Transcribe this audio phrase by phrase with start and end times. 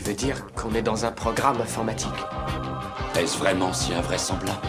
[0.00, 2.08] Tu veux dire qu'on est dans un programme informatique
[3.18, 4.66] Est-ce vraiment si invraisemblable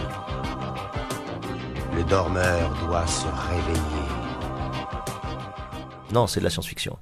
[1.95, 4.09] Le dormeur doit se réveiller.
[6.11, 6.97] Non, c'est de la science-fiction.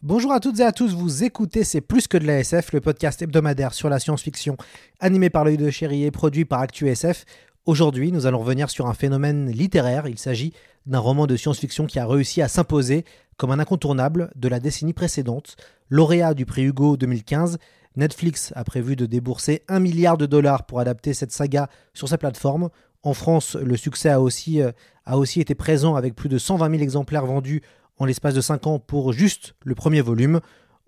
[0.00, 2.80] Bonjour à toutes et à tous, vous écoutez C'est plus que de la SF, le
[2.80, 4.56] podcast hebdomadaire sur la science-fiction,
[5.00, 7.26] animé par l'œil de chéri et produit par ActuSF.
[7.66, 10.08] Aujourd'hui, nous allons revenir sur un phénomène littéraire.
[10.08, 10.54] Il s'agit
[10.86, 13.04] d'un roman de science-fiction qui a réussi à s'imposer
[13.36, 15.56] comme un incontournable de la décennie précédente.
[15.90, 17.58] Lauréat du prix Hugo 2015,
[17.96, 22.18] Netflix a prévu de débourser un milliard de dollars pour adapter cette saga sur sa
[22.18, 22.70] plateforme.
[23.02, 24.72] En France, le succès a aussi, euh,
[25.04, 27.62] a aussi été présent avec plus de 120 000 exemplaires vendus
[27.98, 30.40] en l'espace de 5 ans pour juste le premier volume.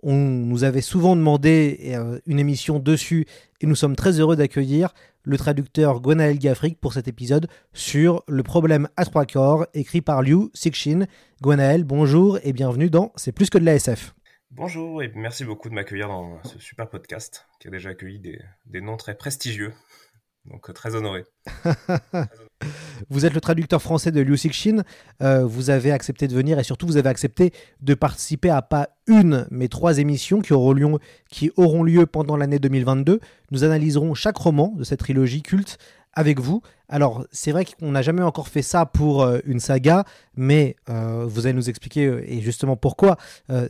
[0.02, 3.26] On nous avait souvent demandé euh, une émission dessus
[3.60, 8.42] et nous sommes très heureux d'accueillir le traducteur Gwenaël Gaffric pour cet épisode sur le
[8.42, 11.06] problème à trois corps écrit par Liu Cixin.
[11.42, 14.14] Gwenaël, bonjour et bienvenue dans C'est plus que de la SF.
[14.52, 18.80] Bonjour et merci beaucoup de m'accueillir dans ce super podcast qui a déjà accueilli des
[18.80, 19.74] noms très prestigieux.
[20.44, 21.24] Donc euh, très honoré.
[23.10, 24.82] vous êtes le traducteur français de Liu Cixin.
[25.22, 28.88] Euh, vous avez accepté de venir et surtout vous avez accepté de participer à pas
[29.06, 30.72] une mais trois émissions qui auront
[31.82, 33.20] lieu, pendant l'année 2022.
[33.50, 35.78] Nous analyserons chaque roman de cette trilogie culte
[36.14, 36.62] avec vous.
[36.88, 41.46] Alors, c'est vrai qu'on n'a jamais encore fait ça pour euh, une saga, mais vous
[41.46, 43.18] allez nous expliquer et justement pourquoi.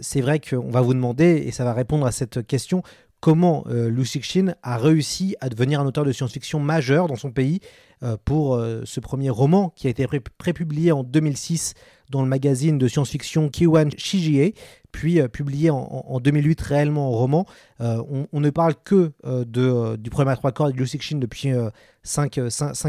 [0.01, 2.83] C'est vrai qu'on va vous demander, et ça va répondre à cette question,
[3.21, 4.05] comment euh, Liu
[4.63, 7.61] a réussi à devenir un auteur de science-fiction majeur dans son pays
[8.03, 11.75] euh, pour euh, ce premier roman qui a été pré- prépublié en 2006
[12.11, 14.55] dans le magazine de science-fiction Kiwan Shijie,
[14.93, 17.47] puis euh, publié en, en- en 2008 réellement en roman.
[17.81, 19.13] On, ne parle que
[19.97, 21.51] du premier à trois corps de Liu Cixin depuis
[22.03, 22.39] 5,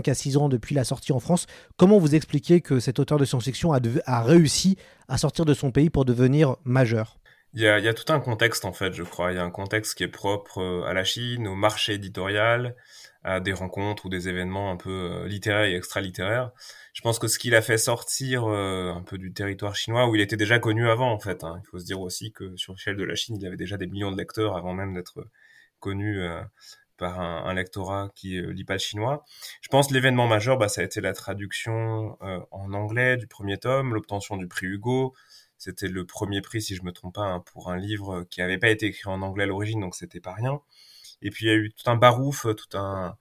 [0.07, 1.47] à 6 ans depuis la sortie en France.
[1.77, 4.77] Comment vous expliquez que cet auteur de science-fiction a réussi
[5.07, 7.17] à sortir de son pays pour devenir majeur?
[7.53, 9.31] Il y, a, il y a tout un contexte en fait, je crois.
[9.31, 12.75] Il y a un contexte qui est propre euh, à la Chine, au marché éditorial,
[13.23, 16.51] à des rencontres ou des événements un peu euh, littéraires et extra-littéraires.
[16.93, 20.15] Je pense que ce qui l'a fait sortir euh, un peu du territoire chinois, où
[20.15, 21.43] il était déjà connu avant en fait.
[21.43, 21.59] hein.
[21.63, 23.87] Il faut se dire aussi que sur l'échelle de la Chine, il avait déjà des
[23.87, 25.27] millions de lecteurs avant même d'être
[25.79, 26.21] connu
[26.97, 29.25] par un, lectorat qui lit pas le chinois.
[29.61, 32.17] Je pense l'événement majeur, bah, ça a été la traduction
[32.51, 35.13] en anglais du premier tome, l'obtention du prix Hugo,
[35.59, 38.57] c'était le premier prix, si je me trompe pas, hein, pour un livre qui n'avait
[38.57, 40.61] pas été écrit en anglais à l'origine, donc c'était pas rien.
[41.21, 43.17] Et puis il y a eu tout un barouf, tout un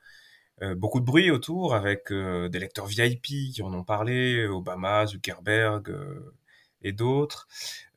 [0.62, 5.06] euh, beaucoup de bruit autour, avec euh, des lecteurs VIP qui en ont parlé, Obama,
[5.06, 6.34] Zuckerberg euh,
[6.82, 7.48] et d'autres.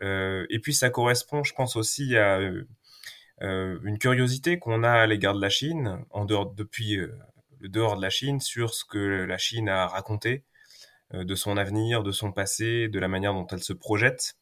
[0.02, 2.68] Euh, et puis ça correspond, je pense aussi à euh,
[3.42, 7.12] euh, une curiosité qu'on a à l'égard de la Chine, en dehors depuis euh,
[7.60, 10.51] le dehors de la Chine, sur ce que la Chine a raconté euh,
[11.14, 14.36] de son avenir, de son passé, de la manière dont elle se projette.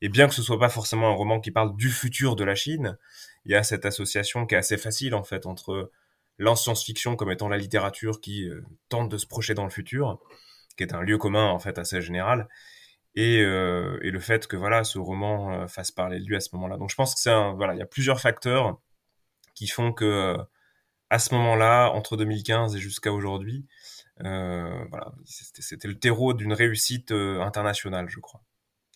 [0.00, 2.54] Et bien que ce soit pas forcément un roman qui parle du futur de la
[2.54, 2.98] Chine,
[3.44, 5.90] il y a cette association qui est assez facile en fait entre
[6.38, 10.18] l'ancience-fiction comme étant la littérature qui euh, tente de se projeter dans le futur,
[10.76, 12.48] qui est un lieu commun en fait assez général,
[13.14, 16.40] et, euh, et le fait que voilà ce roman euh, fasse parler de lui à
[16.40, 16.76] ce moment-là.
[16.76, 18.78] Donc je pense que c'est voilà, il y a plusieurs facteurs
[19.54, 20.36] qui font que euh,
[21.10, 27.10] à ce moment-là, entre 2015 et jusqu'à aujourd'hui, euh, voilà, c'était le terreau d'une réussite
[27.12, 28.42] euh, internationale, je crois.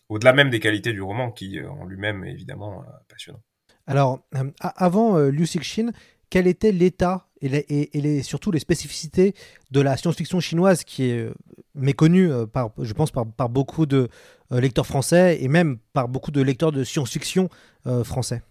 [0.09, 3.41] Au-delà même des qualités du roman, qui euh, en lui-même est évidemment euh, passionnant.
[3.85, 5.91] Alors, euh, avant euh, Liu Cixin,
[6.29, 9.33] quel était l'état et, surtout les spécificités
[9.71, 11.33] de la science-fiction chinoise qui est euh,
[11.73, 12.45] méconnue, euh,
[12.79, 14.09] je pense, par, beaucoup de
[14.51, 17.49] euh, lecteurs français et même par beaucoup de lecteurs de science-fiction
[17.87, 18.41] euh, français?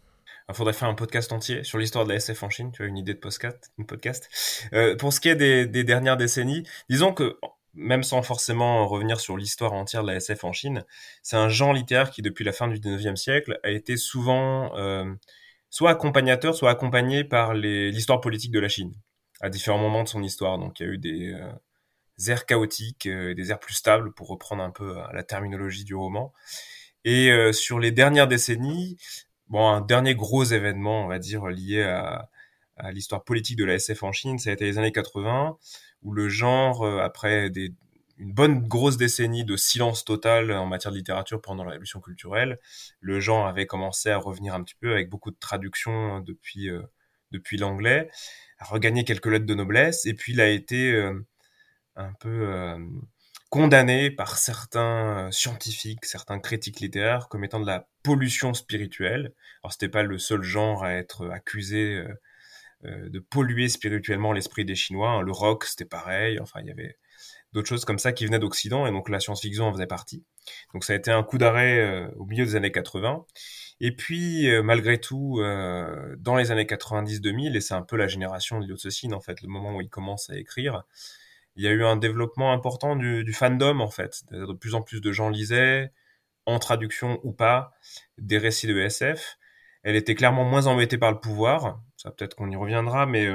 [0.51, 2.73] Il faudrait faire un podcast entier sur l'histoire de la SF en Chine.
[2.73, 4.31] Tu as une idée de podcast, podcast.
[4.73, 7.39] Euh, pour ce qui est des, dernières décennies, disons que
[7.75, 10.85] même sans forcément revenir sur l'histoire entière de la SF en Chine,
[11.23, 15.05] c'est un genre littéraire qui, depuis la fin du 19e siècle, a été souvent euh,
[15.69, 18.95] soit accompagnateur, soit accompagné par l'histoire politique de la Chine,
[19.43, 20.59] à différents moments de son histoire.
[20.59, 21.53] Donc il y a eu des euh,
[22.27, 26.33] ères chaotiques euh, des ères plus stables, pour reprendre un peu la terminologie du roman.
[27.05, 28.99] Et sur les dernières décennies,
[29.49, 32.31] bon, un dernier gros événement, on va dire, lié à,
[32.77, 35.57] à l'histoire politique de la SF en Chine, ça a été les années 80,
[36.03, 37.73] où le genre, euh, après des
[38.19, 42.59] une bonne grosse décennie de silence total en matière de littérature pendant la révolution culturelle.
[43.01, 46.83] Le genre avait commencé à revenir un petit peu avec beaucoup de traductions depuis, euh,
[47.31, 48.11] depuis l'anglais,
[48.59, 51.25] a regagné quelques lettres de noblesse, et puis il a été euh,
[51.97, 52.79] un peu euh,
[53.51, 59.33] condamné par certains scientifiques, certains critiques littéraires comme étant de la pollution spirituelle.
[59.63, 62.03] Alors c'était pas le seul genre à être accusé
[62.85, 65.11] de polluer spirituellement l'esprit des Chinois.
[65.11, 65.23] Hein.
[65.23, 66.39] Le rock, c'était pareil.
[66.41, 66.97] Enfin, il y avait
[67.53, 70.25] d'autres choses comme ça qui venaient d'Occident, et donc la science-fiction en faisait partie.
[70.73, 73.25] Donc ça a été un coup d'arrêt euh, au milieu des années 80.
[73.81, 78.09] Et puis, euh, malgré tout, euh, dans les années 90-2000, et c'est un peu la
[78.09, 80.85] génération de Cécine, en fait, le moment où il commence à écrire,
[81.59, 84.23] il y a eu un développement important du, fandom, en fait.
[84.31, 85.93] De plus en plus de gens lisaient,
[86.47, 87.73] en traduction ou pas,
[88.17, 89.39] des récits de SF.
[89.83, 93.27] Elle était clairement moins embêtée par le pouvoir, ça peut-être qu'on y reviendra, mais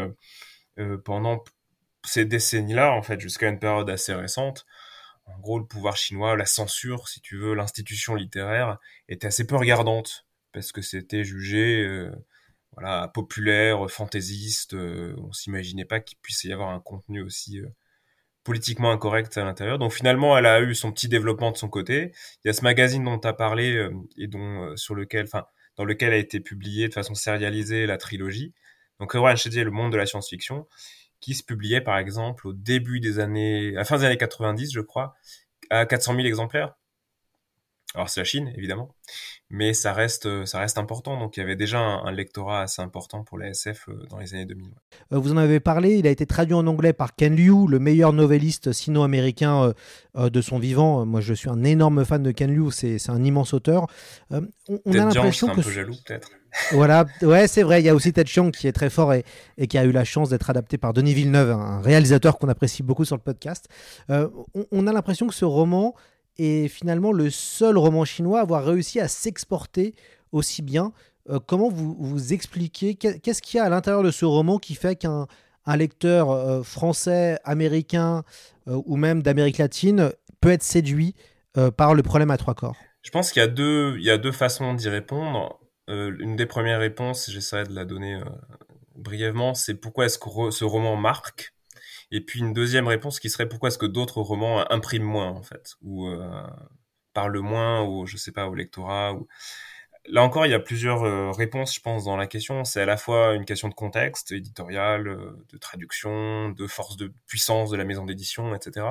[0.79, 1.43] euh, pendant
[2.05, 4.65] ces décennies-là, en fait, jusqu'à une période assez récente,
[5.25, 8.79] en gros, le pouvoir chinois, la censure, si tu veux, l'institution littéraire,
[9.09, 12.11] était assez peu regardante, parce que c'était jugé euh,
[12.73, 17.67] voilà, populaire, fantaisiste, euh, on s'imaginait pas qu'il puisse y avoir un contenu aussi euh,
[18.43, 19.79] politiquement incorrect à l'intérieur.
[19.79, 22.11] Donc finalement, elle a eu son petit développement de son côté.
[22.43, 23.87] Il y a ce magazine dont tu as parlé
[24.17, 25.45] et dont sur lequel, enfin,
[25.77, 28.53] dans lequel a été publié de façon sérialisée la trilogie.
[28.99, 30.67] Donc Erwan Chedier, le monde de la science-fiction
[31.19, 34.73] qui se publiait par exemple au début des années, à la fin des années 90,
[34.73, 35.15] je crois,
[35.69, 36.75] à 400 000 exemplaires.
[37.95, 38.95] Alors c'est la Chine, évidemment,
[39.49, 41.19] mais ça reste, ça reste important.
[41.19, 44.33] Donc il y avait déjà un, lectorat assez important pour la SF euh, dans les
[44.33, 44.71] années 2000.
[45.11, 47.79] Euh, vous en avez parlé, il a été traduit en anglais par Ken Liu, le
[47.79, 49.73] meilleur novelliste sino-américain
[50.15, 51.05] euh, de son vivant.
[51.05, 53.87] Moi je suis un énorme fan de Ken Liu, c'est un immense auteur.
[54.31, 54.47] on,
[54.85, 55.59] on a l'impression que...
[55.59, 56.29] un peu jaloux peut-être
[56.71, 57.81] voilà, ouais, c'est vrai.
[57.81, 59.23] Il y a aussi Ted Chiang qui est très fort et,
[59.67, 63.05] qui a eu la chance d'être adapté par Denis Villeneuve, un réalisateur qu'on apprécie beaucoup
[63.05, 63.67] sur le podcast.
[64.09, 64.29] Euh,
[64.71, 65.95] on, a l'impression que ce roman
[66.37, 69.93] est finalement le seul roman chinois à avoir réussi à s'exporter
[70.31, 70.93] aussi bien.
[71.29, 74.75] Euh, comment vous, vous expliquez Qu'est-ce qu'il y a à l'intérieur de ce roman qui
[74.75, 75.27] fait qu'un
[75.65, 78.23] un lecteur euh, français, américain
[78.67, 81.15] ou même d'Amérique latine peut être séduit
[81.77, 82.75] par le problème à trois corps?
[83.03, 85.59] Je pense qu'il y, a deux, il y a deux façons d'y répondre.
[85.89, 88.23] Euh, une des premières réponses, j'essaierai de la donner euh,
[88.95, 91.53] brièvement, c'est pourquoi est-ce que ce roman marque?
[92.13, 95.43] Et puis une deuxième réponse qui serait pourquoi est-ce que d'autres romans impriment moins, en
[95.43, 96.47] fait, ou euh,
[97.13, 99.13] parlent moins, ou je sais pas, au lectorat.
[99.13, 99.27] Ou...
[100.05, 102.63] Là encore, il y a plusieurs réponses, je pense, dans la question.
[102.65, 105.03] C'est à la fois une question de contexte éditorial,
[105.51, 108.85] de traduction, de force de puissance de la maison d'édition, etc.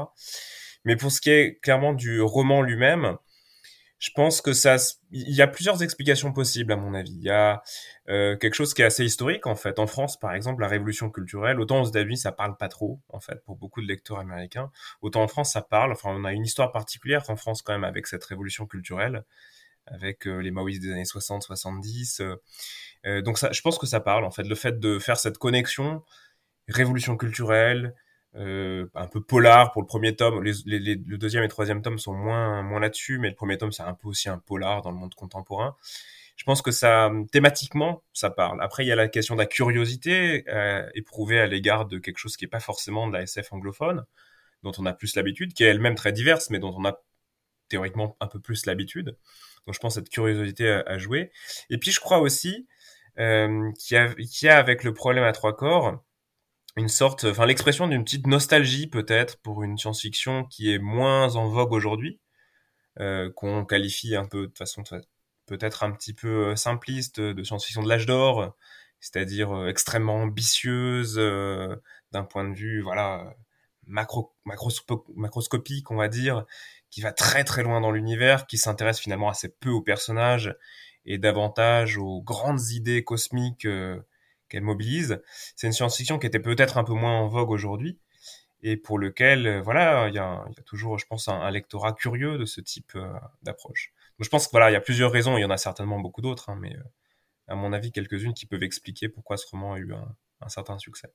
[0.85, 3.19] Mais pour ce qui est clairement du roman lui-même,
[4.03, 4.79] je pense que ça,
[5.13, 7.13] il y a plusieurs explications possibles à mon avis.
[7.13, 7.63] Il y a
[8.09, 9.79] euh, quelque chose qui est assez historique en fait.
[9.79, 13.21] En France, par exemple, la révolution culturelle, autant aux États-Unis ça parle pas trop en
[13.21, 14.73] fait pour beaucoup de lecteurs américains,
[15.03, 15.93] autant en France ça parle.
[15.93, 19.25] Enfin, on a une histoire particulière en France quand même avec cette révolution culturelle,
[19.87, 22.23] avec euh, les maoïstes des années 60-70.
[23.07, 24.43] Euh, donc ça, je pense que ça parle en fait.
[24.43, 26.03] Le fait de faire cette connexion
[26.67, 27.95] révolution culturelle,
[28.35, 30.43] euh, un peu polar pour le premier tome.
[30.43, 33.73] Les, les, le deuxième et troisième tome sont moins, moins là-dessus, mais le premier tome,
[33.73, 35.77] c'est un peu aussi un polar dans le monde contemporain.
[36.37, 38.63] Je pense que ça, thématiquement, ça parle.
[38.63, 42.19] Après, il y a la question de la curiosité euh, éprouvée à l'égard de quelque
[42.19, 44.05] chose qui est pas forcément de la SF anglophone,
[44.63, 46.99] dont on a plus l'habitude, qui est elle-même très diverse, mais dont on a
[47.69, 49.17] théoriquement un peu plus l'habitude.
[49.67, 51.31] Donc, je pense cette curiosité à, jouer.
[51.69, 52.67] Et puis, je crois aussi
[53.19, 56.03] euh, qu'il y, y, a avec le problème à trois corps,
[56.77, 61.49] une sorte, enfin l'expression d'une petite nostalgie peut-être pour une science-fiction qui est moins en
[61.49, 62.21] vogue aujourd'hui,
[63.01, 64.83] euh, qu'on qualifie un peu de façon
[65.47, 68.55] peut-être un petit peu euh, simpliste de science-fiction de l'âge d'or,
[69.01, 73.35] c'est-à-dire euh, extrêmement ambitieuse d'un point de vue voilà
[73.87, 76.47] macro, macroscopique on va dire,
[76.91, 80.57] qui va très très loin dans l'univers, qui s'intéresse finalement assez peu aux personnages
[81.05, 83.67] et davantage aux grandes idées cosmiques
[84.53, 85.21] qu'elle mobilise.
[85.57, 87.99] C'est une science-fiction qui était peut-être un peu moins en vogue aujourd'hui
[88.63, 92.45] et pour lequel, euh, voilà, il y, a, toujours, je pense, un, lectorat curieux de
[92.45, 93.93] ce type euh, d'approche.
[94.19, 95.99] Donc je pense que voilà, il y a plusieurs raisons, il y en a certainement
[95.99, 96.83] beaucoup d'autres, hein, mais euh,
[97.49, 101.09] à mon avis, quelques-unes qui peuvent expliquer pourquoi ce roman a eu un, certain succès.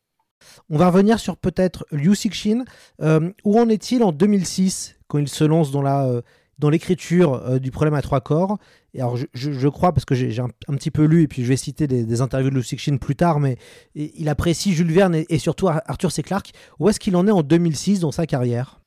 [0.70, 2.64] On va revenir sur peut-être Liu Cixin.
[3.00, 6.22] où en est-il en 2006 quand il se lance dans la
[6.60, 8.58] dans l'écriture euh, du problème à trois corps.
[8.94, 11.58] Et alors, je, crois, parce que j'ai un, petit peu lu, et puis je vais
[11.58, 13.58] citer des, interviews de Cixin plus tard, mais
[13.94, 16.24] il apprécie Jules Verne et, surtout Arthur C.
[16.24, 16.52] Clarke.
[16.80, 18.82] Où est-ce qu'il en est en 2006 dans sa carrière?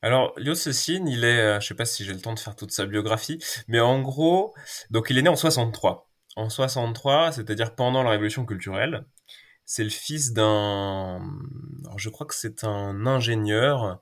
[0.00, 2.72] Alors, Cixin, il est, euh, je sais pas si j'ai le temps de faire toute
[2.72, 4.54] sa biographie, mais en gros,
[4.90, 6.08] donc il est né en 63.
[6.36, 9.04] En 63, c'est-à-dire pendant la révolution culturelle.
[9.64, 11.20] c'est le fils d'un,
[11.96, 14.00] je crois que c'est un ingénieur,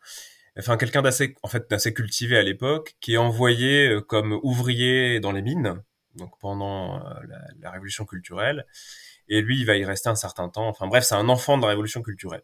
[0.59, 5.21] enfin quelqu'un d'assez, en fait, d'assez cultivé à l'époque, qui est envoyé euh, comme ouvrier
[5.21, 5.83] dans les mines,
[6.16, 7.14] donc pendant euh,
[7.61, 8.66] la, révolution culturelle.
[9.28, 10.69] Et lui, il va y rester un certain temps.
[10.69, 12.42] Enfin bref, c'est un enfant de la révolution culturelle.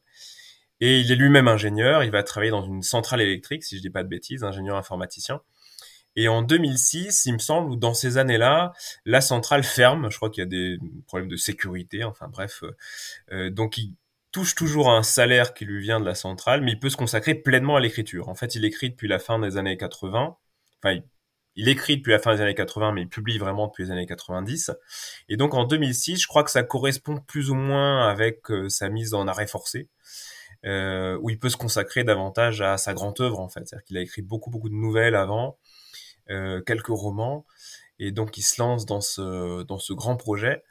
[0.80, 2.04] Et il est lui-même ingénieur.
[2.04, 5.40] Il va travailler dans une centrale électrique, si je dis pas de bêtises, ingénieur informaticien.
[6.16, 8.72] Et en 2006, il me semble, ou dans ces années-là,
[9.04, 10.10] la centrale ferme.
[10.10, 12.04] Je crois qu'il y a des problèmes de sécurité.
[12.04, 12.62] Enfin bref,
[13.32, 13.94] euh, donc il
[14.36, 17.34] touche toujours un salaire qui lui vient de la centrale, mais il peut se consacrer
[17.34, 18.28] pleinement à l'écriture.
[18.28, 20.36] En fait, il écrit depuis la fin des années 80.
[20.84, 21.00] Enfin,
[21.54, 24.04] il, écrit depuis la fin des années 80, mais il publie vraiment depuis les années
[24.04, 24.72] 90.
[25.30, 28.90] Et donc en 2006, je crois que ça correspond plus ou moins avec euh, sa
[28.90, 29.88] mise en arrêt forcé.
[30.66, 33.60] Euh, où il peut se consacrer davantage à sa grande œuvre en fait.
[33.66, 35.58] C'est-à-dire qu'il a écrit beaucoup beaucoup de nouvelles avant,
[36.28, 37.46] euh, quelques romans,
[37.98, 40.62] et donc il se lance dans ce dans ce grand projet.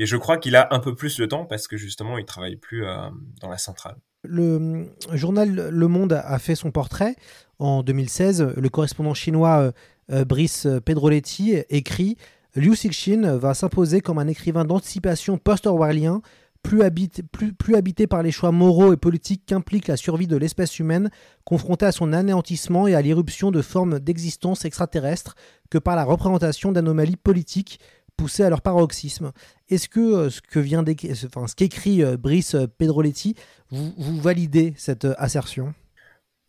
[0.00, 2.56] Et je crois qu'il a un peu plus le temps parce que justement il travaille
[2.56, 2.96] plus euh,
[3.42, 3.96] dans la centrale.
[4.24, 7.16] Le journal Le Monde a fait son portrait
[7.58, 8.54] en 2016.
[8.56, 9.72] Le correspondant chinois
[10.10, 12.16] euh, Brice Pedroletti écrit
[12.54, 16.22] Liu Cixin va s'imposer comme un écrivain d'anticipation post-orwellien
[16.62, 20.36] plus habité, plus, plus habité par les choix moraux et politiques qu'implique la survie de
[20.36, 21.10] l'espèce humaine,
[21.44, 25.36] confrontée à son anéantissement et à l'irruption de formes d'existence extraterrestres,
[25.70, 27.80] que par la représentation d'anomalies politiques
[28.20, 29.32] poussées à leur paroxysme.
[29.68, 30.84] Est-ce que euh, ce que vient
[31.26, 33.34] enfin, ce qu'écrit euh, Brice Pedroletti,
[33.70, 35.74] vous, validez cette euh, assertion?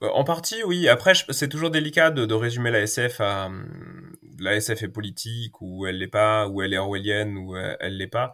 [0.02, 0.90] En partie, oui.
[0.90, 3.50] Après, c'est toujours délicat de, résumer la SF à
[4.40, 8.08] la SF est politique ou elle l'est pas, ou elle est orwellienne ou elle l'est
[8.08, 8.34] pas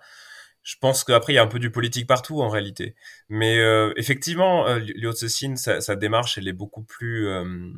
[0.67, 2.93] je pense qu'après il y a un peu du politique partout en réalité.
[3.29, 7.71] Mais euh, effectivement, euh, Liu sa, démarche, elle est beaucoup plus, euh,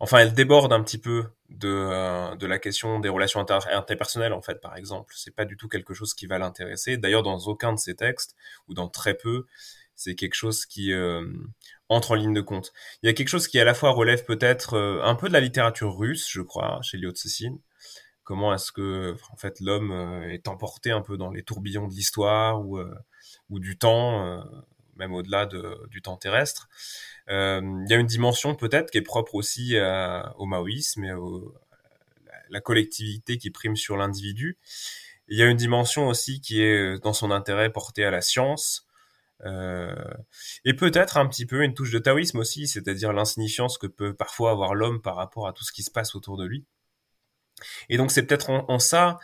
[0.00, 4.32] enfin, elle déborde un petit peu de euh, de la question des relations inter interpersonnelles
[4.32, 5.14] en fait, par exemple.
[5.16, 6.96] C'est pas du tout quelque chose qui va l'intéresser.
[6.96, 8.36] D'ailleurs, dans aucun de ses textes
[8.68, 9.46] ou dans très peu,
[9.96, 10.92] c'est quelque chose qui
[11.88, 12.72] entre en ligne de compte.
[13.02, 15.40] Il y a quelque chose qui à la fois relève peut-être un peu de la
[15.40, 17.58] littérature russe, je crois, chez Liu Cixin
[18.30, 21.92] comment est-ce que en fait l'homme euh, est emporté un peu dans les tourbillons de
[21.92, 22.94] l'histoire ou euh,
[23.48, 24.40] ou du temps euh,
[25.00, 26.68] même au-delà de, du temps terrestre
[27.28, 29.76] il y a une dimension peut-être qui est propre aussi
[30.36, 31.16] au maoïsme et à
[32.50, 34.58] la collectivité qui prime sur l'individu
[35.28, 38.86] il y a une dimension aussi qui est dans son intérêt porté à la science
[39.44, 39.94] euh,
[40.64, 44.50] et peut-être un petit peu une touche de taoïsme aussi, c'est-à-dire l'insignifiance que peut parfois
[44.50, 46.66] avoir l'homme par rapport à tout ce qui se passe autour de lui.
[47.88, 49.18] Et donc c'est peut-être en, ça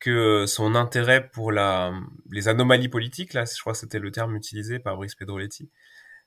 [0.00, 1.92] que son intérêt pour la,
[2.30, 5.70] les anomalies politiques, là, je crois que c'était le terme utilisé par Brice Pedroletti,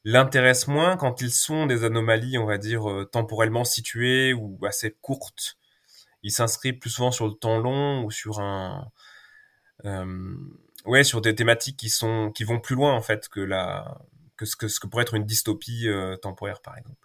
[0.04, 4.92] l'intéresse moins quand ils sont des anomalies, on va dire, euh, temporellement situées ou assez
[5.01, 5.58] courtes.
[6.24, 8.92] Il s'inscrit plus souvent sur le temps long ou sur un,
[9.86, 10.36] euh,
[10.86, 14.00] ouais, sur des thématiques qui sont, qui vont plus loin en fait que la,
[14.55, 16.98] que ce que, pourrait être une dystopie euh, temporaire, par exemple.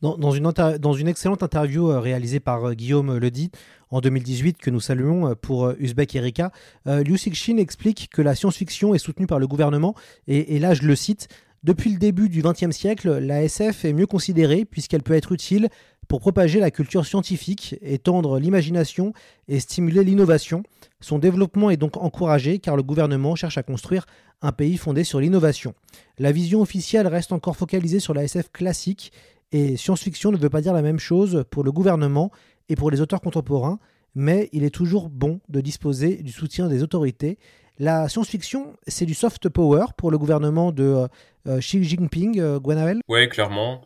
[0.00, 3.50] Dans, une, excellente interview euh, réalisée par euh, Guillaume Ledit
[3.90, 6.50] en 2018, que nous saluons pour Uzbek Erika,
[6.86, 9.94] Liu Cixin explique que la science-fiction est soutenue par le gouvernement,
[10.26, 11.28] et, et là je le cite,
[11.62, 15.68] depuis le début du XXe siècle, la SF est mieux considérée puisqu'elle peut être utile
[16.12, 19.14] pour propager la culture scientifique, étendre l'imagination
[19.48, 20.62] et stimuler l'innovation.
[21.00, 24.04] Son développement est donc encouragé car le gouvernement cherche à construire
[24.42, 25.72] un pays fondé sur l'innovation.
[26.18, 29.10] La vision officielle reste encore focalisée sur la SF classique
[29.52, 32.30] et science-fiction ne veut pas dire la même chose pour le gouvernement
[32.68, 33.78] et pour les auteurs contemporains,
[34.14, 37.38] mais il est toujours bon de disposer du soutien des autorités.
[37.78, 41.06] La science-fiction, c'est du soft power pour le gouvernement de
[41.48, 42.60] euh, Xi Jinping, euh,
[43.08, 43.80] Oui, clairement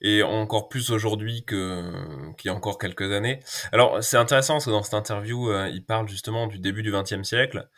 [0.00, 3.40] et encore plus aujourd'hui que qu'il y a encore quelques années.
[3.72, 6.92] Alors c'est intéressant parce que dans cette interview, euh, il parle justement du début du
[6.92, 7.68] XXe siècle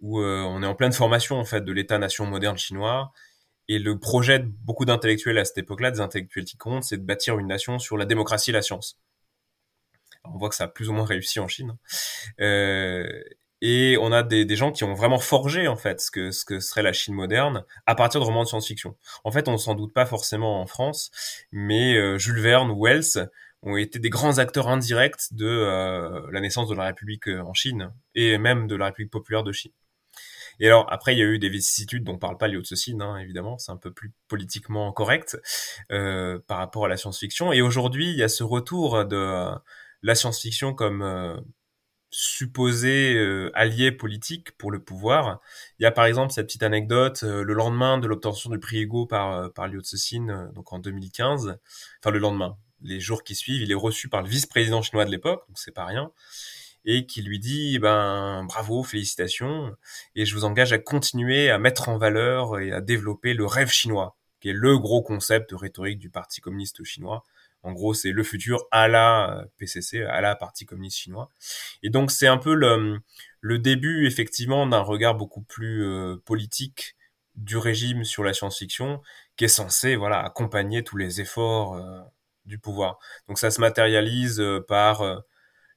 [0.00, 3.12] où euh, on est en pleine formation en fait de l'État-nation moderne chinois
[3.68, 7.04] et le projet de beaucoup d'intellectuels à cette époque-là, des intellectuels qui comptent, c'est de
[7.04, 8.98] bâtir une nation sur la démocratie et la science.
[10.24, 11.76] on voit que ça a plus ou moins réussi en Chine.
[12.40, 13.06] Euh,
[13.60, 16.44] et on a des, des, gens qui ont vraiment forgé en fait ce que ce
[16.44, 18.96] que serait la Chine moderne à partir de romans de science-fiction.
[19.24, 21.10] En fait, on s'en doute pas forcément en France,
[21.52, 23.28] mais euh, Jules Verne ou Wells
[23.62, 27.54] ont été des grands acteurs indirects de euh, la naissance de la République euh, en
[27.54, 29.72] Chine et même de la République populaire de Chine.
[30.60, 33.16] Et alors après, il y a eu des vicissitudes dont parle pas Liu Cixin, hein,
[33.18, 35.38] évidemment, c'est un peu plus politiquement correct
[35.92, 37.52] euh, par rapport à la science-fiction.
[37.52, 39.50] Et aujourd'hui, il y a ce retour de
[40.02, 41.44] la science-fiction comme
[42.10, 45.40] supposé euh, allié politique pour le pouvoir.
[45.78, 48.80] Il y a par exemple cette petite anecdote, euh, le lendemain de l'obtention du prix
[48.82, 51.58] Hugo par, euh, par Liu Cixin, donc en 2015,
[52.00, 55.10] enfin le lendemain, les jours qui suivent, il est reçu par le vice-président chinois de
[55.10, 56.12] l'époque, donc c'est pas rien.
[56.84, 59.74] et qui lui dit ben bravo, félicitations,
[60.14, 63.70] et je vous engage à continuer à mettre en valeur et à développer le rêve
[63.70, 67.24] chinois, qui est le gros concept rhétorique du Parti communiste chinois.
[67.62, 71.30] En gros, c'est le futur à la PCC, à la Parti communiste chinois.
[71.82, 73.00] Et donc, c'est un peu le,
[73.40, 76.96] le début, effectivement, d'un regard beaucoup plus euh, politique
[77.34, 79.00] du régime sur la science-fiction,
[79.36, 82.00] qui est censé, voilà, accompagner tous les efforts euh,
[82.46, 82.98] du pouvoir.
[83.28, 85.24] Donc, ça se matérialise euh, par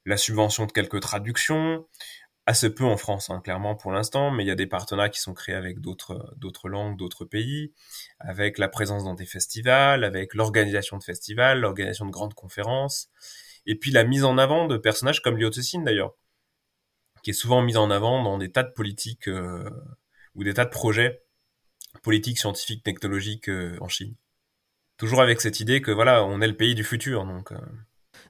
[0.05, 1.87] la subvention de quelques traductions,
[2.51, 5.19] assez peu en France, hein, clairement pour l'instant, mais il y a des partenariats qui
[5.19, 7.73] sont créés avec d'autres d'autres langues, d'autres pays,
[8.19, 13.09] avec la présence dans des festivals, avec l'organisation de festivals, l'organisation de grandes conférences,
[13.65, 16.13] et puis la mise en avant de personnages comme Cixin d'ailleurs,
[17.23, 19.69] qui est souvent mise en avant dans des tas de politiques euh,
[20.35, 21.23] ou des tas de projets
[22.03, 24.15] politiques, scientifiques, technologiques euh, en Chine.
[24.97, 27.51] Toujours avec cette idée que voilà, on est le pays du futur, donc.
[27.51, 27.57] Euh,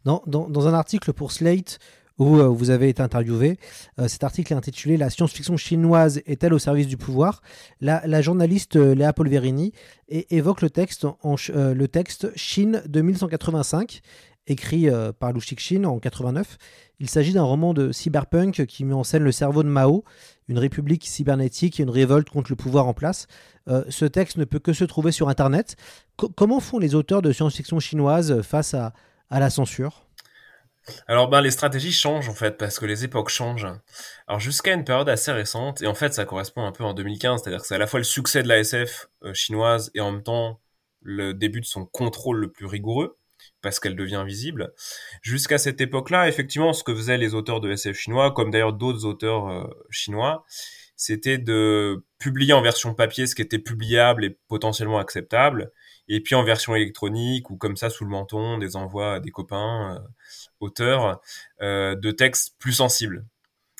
[0.05, 1.79] dans, un article pour Slate
[2.21, 3.57] où euh, vous avez été interviewé,
[3.99, 7.41] euh, cet article est intitulé La science-fiction chinoise est-elle au service du pouvoir?
[7.81, 9.73] La, journaliste euh, Léa Polverini
[10.07, 14.01] évoque le texte, en, le texte Chine 2185
[14.47, 16.57] écrit par Lu Xixin en 89.
[16.99, 20.03] Il s'agit d'un roman de cyberpunk qui met en scène le cerveau de Mao,
[20.49, 23.27] une république cybernétique et une révolte contre le pouvoir en place.
[23.67, 25.77] ce texte ne peut que se trouver sur Internet.
[26.17, 28.93] comment font les auteurs de science-fiction chinoise face à
[29.29, 30.07] la censure?
[31.07, 33.67] Alors ben les stratégies changent en fait parce que les époques changent.
[34.27, 37.41] Alors jusqu'à une période assez récente et en fait ça correspond un peu en 2015,
[37.41, 40.11] c'est-à-dire que c'est à la fois le succès de la SF euh, chinoise et en
[40.11, 40.59] même temps
[41.01, 43.17] le début de son contrôle le plus rigoureux
[43.61, 44.73] parce qu'elle devient visible.
[45.21, 49.05] Jusqu'à cette époque-là, effectivement, ce que faisaient les auteurs de SF chinois, comme d'ailleurs d'autres
[49.05, 50.45] auteurs euh, chinois,
[50.95, 55.71] c'était de publier en version papier ce qui était publiable et potentiellement acceptable,
[56.07, 59.31] et puis en version électronique ou comme ça sous le menton des envois à des
[59.31, 60.07] copains euh,
[60.62, 61.22] auteurs
[61.62, 63.25] euh, de textes plus sensibles.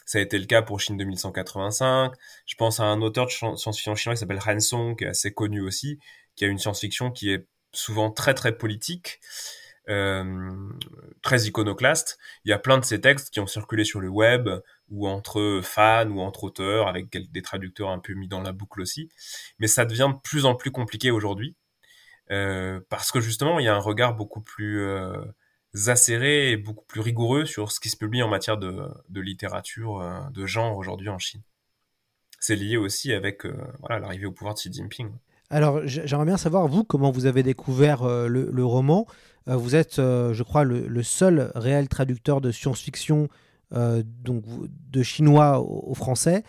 [0.06, 2.12] Ça a été le cas pour Chine 2185.
[2.46, 5.34] Je pense à un auteur de science-fiction chinois qui s'appelle Han Song, qui est assez
[5.34, 6.00] connu aussi,
[6.36, 9.22] qui a une science-fiction qui est souvent très très politique,
[9.88, 10.70] euh,
[11.22, 12.18] très iconoclaste.
[12.44, 14.50] Il y a plein de ces textes qui ont circulé sur le web
[14.90, 18.82] ou entre fans ou entre auteurs avec des traducteurs un peu mis dans la boucle
[18.82, 19.10] aussi.
[19.60, 21.56] Mais ça devient de plus en plus compliqué aujourd'hui
[22.32, 25.13] euh, parce que justement, il y a un regard beaucoup plus euh,
[25.88, 30.19] acéré et beaucoup plus rigoureux sur ce qui se publie en matière de, littérature euh,
[30.34, 31.41] de genre aujourd'hui en Chine.
[32.39, 33.45] C'est lié aussi avec
[33.81, 35.12] voilà l'arrivée au pouvoir de Xi Jinping.
[35.51, 39.05] Alors, j'aimerais bien savoir, vous, comment vous avez découvert le, le, roman.
[39.45, 43.27] vous êtes, je crois, le, seul réel traducteur de science-fiction
[43.71, 44.43] donc
[44.89, 46.43] de chinois au, au français.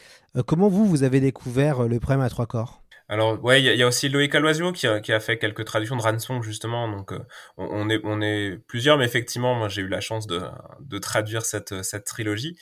[0.46, 2.81] comment vous, vous avez découvert le problème à trois corps?
[3.12, 5.96] Alors ouais, il y, a aussi Loïc Aloisio qui a, qui a fait quelques traductions
[5.96, 7.18] de Ransom justement, donc euh,
[7.58, 10.40] on, est on est plusieurs, mais effectivement moi j'ai eu la chance de,
[10.80, 12.56] de traduire cette cette trilogie.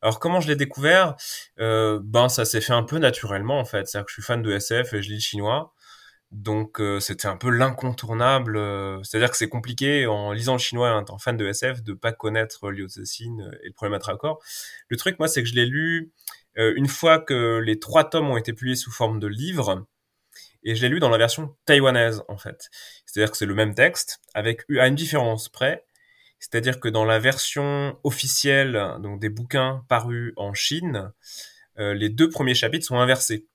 [0.00, 1.16] Alors comment je l'ai découvert?
[1.58, 4.40] Euh, Ben ça s'est fait un peu naturellement en fait, c'est-à-dire que je suis fan
[4.40, 5.74] de SF et je lis chinois,
[6.30, 8.58] donc euh, c'était un peu l'incontournable.
[9.04, 11.92] c'est-à-dire que c'est compliqué en lisant le chinois et en étant fan de SF de
[11.92, 14.40] pas connaître Liu Cixin et le problème à Tracor.
[14.88, 16.10] Le truc moi c'est que je l'ai lu
[16.58, 19.86] euh, une fois que les trois tomes ont été publiés sous forme de livre,
[20.62, 22.68] et je l'ai lu dans la version taïwanaise en fait.
[23.06, 25.84] C'est-à-dire que c'est le même texte avec à une différence près,
[26.38, 31.12] c'est-à-dire que dans la version officielle donc des bouquins parus en Chine,
[31.78, 33.46] euh, les deux premiers chapitres sont inversés.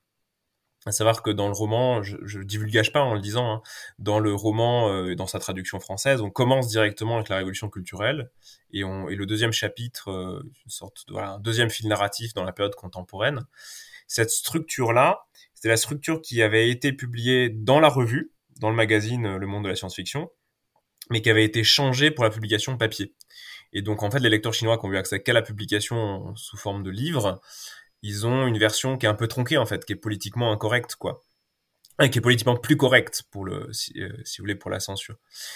[0.88, 3.62] À savoir que dans le roman, je, je divulgage pas en le disant, hein,
[3.98, 8.30] dans le roman, euh, dans sa traduction française, on commence directement avec la révolution culturelle
[8.70, 12.36] et, on, et le deuxième chapitre, euh, une sorte de voilà, un deuxième fil narratif
[12.36, 13.48] dans la période contemporaine.
[14.06, 15.26] Cette structure-là,
[15.66, 19.48] c'était la structure qui avait été publiée dans la revue, dans le magazine euh, Le
[19.48, 20.30] Monde de la Science-Fiction,
[21.10, 23.16] mais qui avait été changée pour la publication papier.
[23.74, 26.56] Et donc en fait, les lecteurs chinois qui ont eu accès qu'à la publication sous
[26.56, 27.42] forme de livre,
[28.04, 30.98] ils ont une version qui est un peu tronquée en fait, qui est politiquement incorrecte
[30.98, 31.24] quoi.
[32.00, 35.16] Et qui est politiquement plus correcte pour le, si, euh, vous voulez, pour la censure.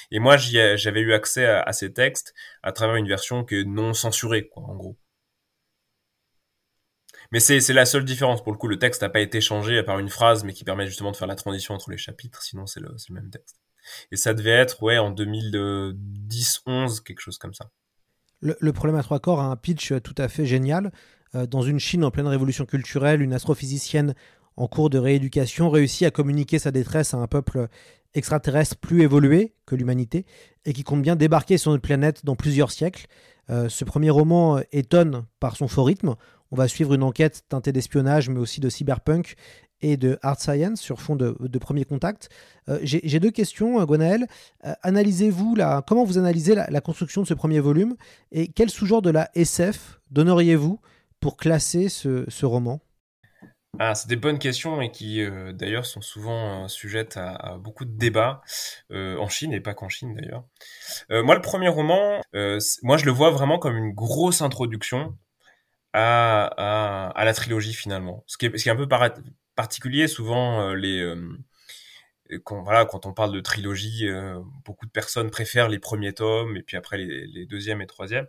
[0.10, 3.93] Et moi, j'avais eu accès à, ces textes à travers une version qui est non
[3.93, 4.98] censurée, quoi, en gros.
[7.32, 8.44] Mais c'est la seule différence.
[8.44, 10.63] Pour le coup, le texte n'a pas été changé à part une phrase, mais qui
[10.63, 12.42] permet justement de faire la transition entre les chapitres.
[12.42, 13.58] Sinon, c'est le, même texte.
[14.12, 17.70] Et ça devait être, ouais, en 2010-11, quelque chose comme ça.
[18.42, 20.92] Le, problème à trois corps a un pitch tout à fait génial.
[21.36, 24.15] Euh, dans une Chine en pleine révolution culturelle, une astrophysicienne
[24.56, 27.68] en cours de rééducation réussit à communiquer sa détresse à un peuple
[28.13, 30.26] extraterrestre plus évolué que l'humanité
[30.65, 33.06] et qui compte bien débarquer sur notre planète dans plusieurs siècles.
[33.50, 36.15] Euh, ce premier roman euh, étonne par son fort rythme.
[36.51, 39.35] On va suivre une enquête teintée d'espionnage mais aussi de cyberpunk
[39.81, 42.29] et de hard science sur fond de, premier contact.
[42.67, 44.27] Euh, j'ai deux questions, Gwenaël.
[44.81, 47.95] analysez-vous la, comment vous analysez la, construction de ce premier volume
[48.31, 50.81] et quel sous-genre de la SF donneriez-vous
[51.19, 52.81] pour classer ce roman?
[53.77, 57.85] Ah, c'est des bonnes questions et qui euh, d'ailleurs sont souvent euh, sujettes à, beaucoup
[57.85, 58.41] de débats
[58.91, 60.43] euh, en Chine et pas qu'en Chine d'ailleurs.
[61.23, 62.19] moi, le premier roman,
[62.83, 65.15] moi je le vois vraiment comme une grosse introduction
[65.93, 68.23] à, la trilogie finalement.
[68.28, 68.88] Ce qui est, un peu
[69.56, 71.15] particulier, souvent les
[72.43, 74.08] quand, voilà, quand on parle de trilogie,
[74.63, 78.28] beaucoup de personnes préfèrent les premiers tomes et puis après les, les deuxièmes et troisièmes.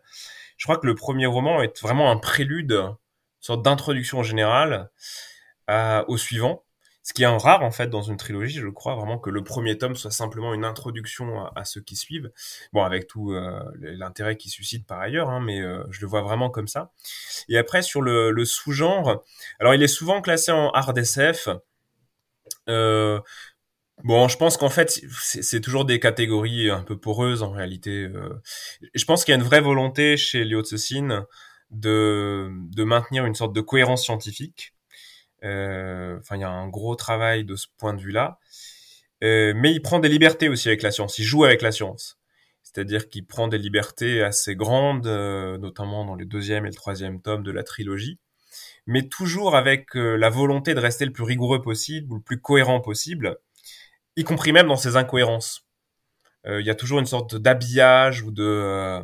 [0.57, 2.97] Je crois que le premier roman est vraiment un prélude, une
[3.41, 4.91] sorte d'introduction générale
[6.09, 6.65] au suivant.
[7.03, 9.43] Ce qui est un rare en fait dans une trilogie, je crois vraiment que le
[9.43, 12.31] premier tome soit simplement une introduction à, ceux qui suivent.
[12.73, 16.21] Bon, avec tout euh, l'intérêt qu'il suscite par ailleurs, hein, mais euh, je le vois
[16.21, 16.93] vraiment comme ça.
[17.49, 19.25] Et après sur le, sous-genre,
[19.61, 21.49] alors il est souvent classé en hard SF.
[22.69, 23.19] Euh,
[24.05, 28.09] bon, je pense qu'en fait c'est toujours des catégories un peu poreuses en réalité.
[28.95, 31.27] je pense qu'il y a une vraie volonté chez Liu Cixin
[31.71, 34.80] de de maintenir une sorte de cohérence scientifique euh,
[35.43, 38.39] enfin, il y a un gros travail de ce point de vue-là.
[39.23, 41.19] Euh, mais il prend des libertés aussi avec la science.
[41.19, 42.19] Il joue avec la science.
[42.63, 47.21] C'est-à-dire qu'il prend des libertés assez grandes, euh, notamment dans le deuxième et le troisième
[47.21, 48.19] tome de la trilogie,
[48.87, 53.39] mais toujours avec la volonté de rester le plus rigoureux possible, le plus cohérent possible,
[54.17, 55.67] y compris même dans ses incohérences.
[56.47, 59.03] Il y a toujours une sorte d'habillage ou de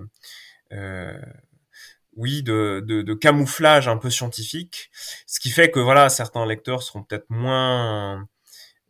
[2.16, 4.90] oui, de, de, camouflage un peu scientifique,
[5.26, 8.26] ce qui fait que voilà, certains lecteurs seront peut-être moins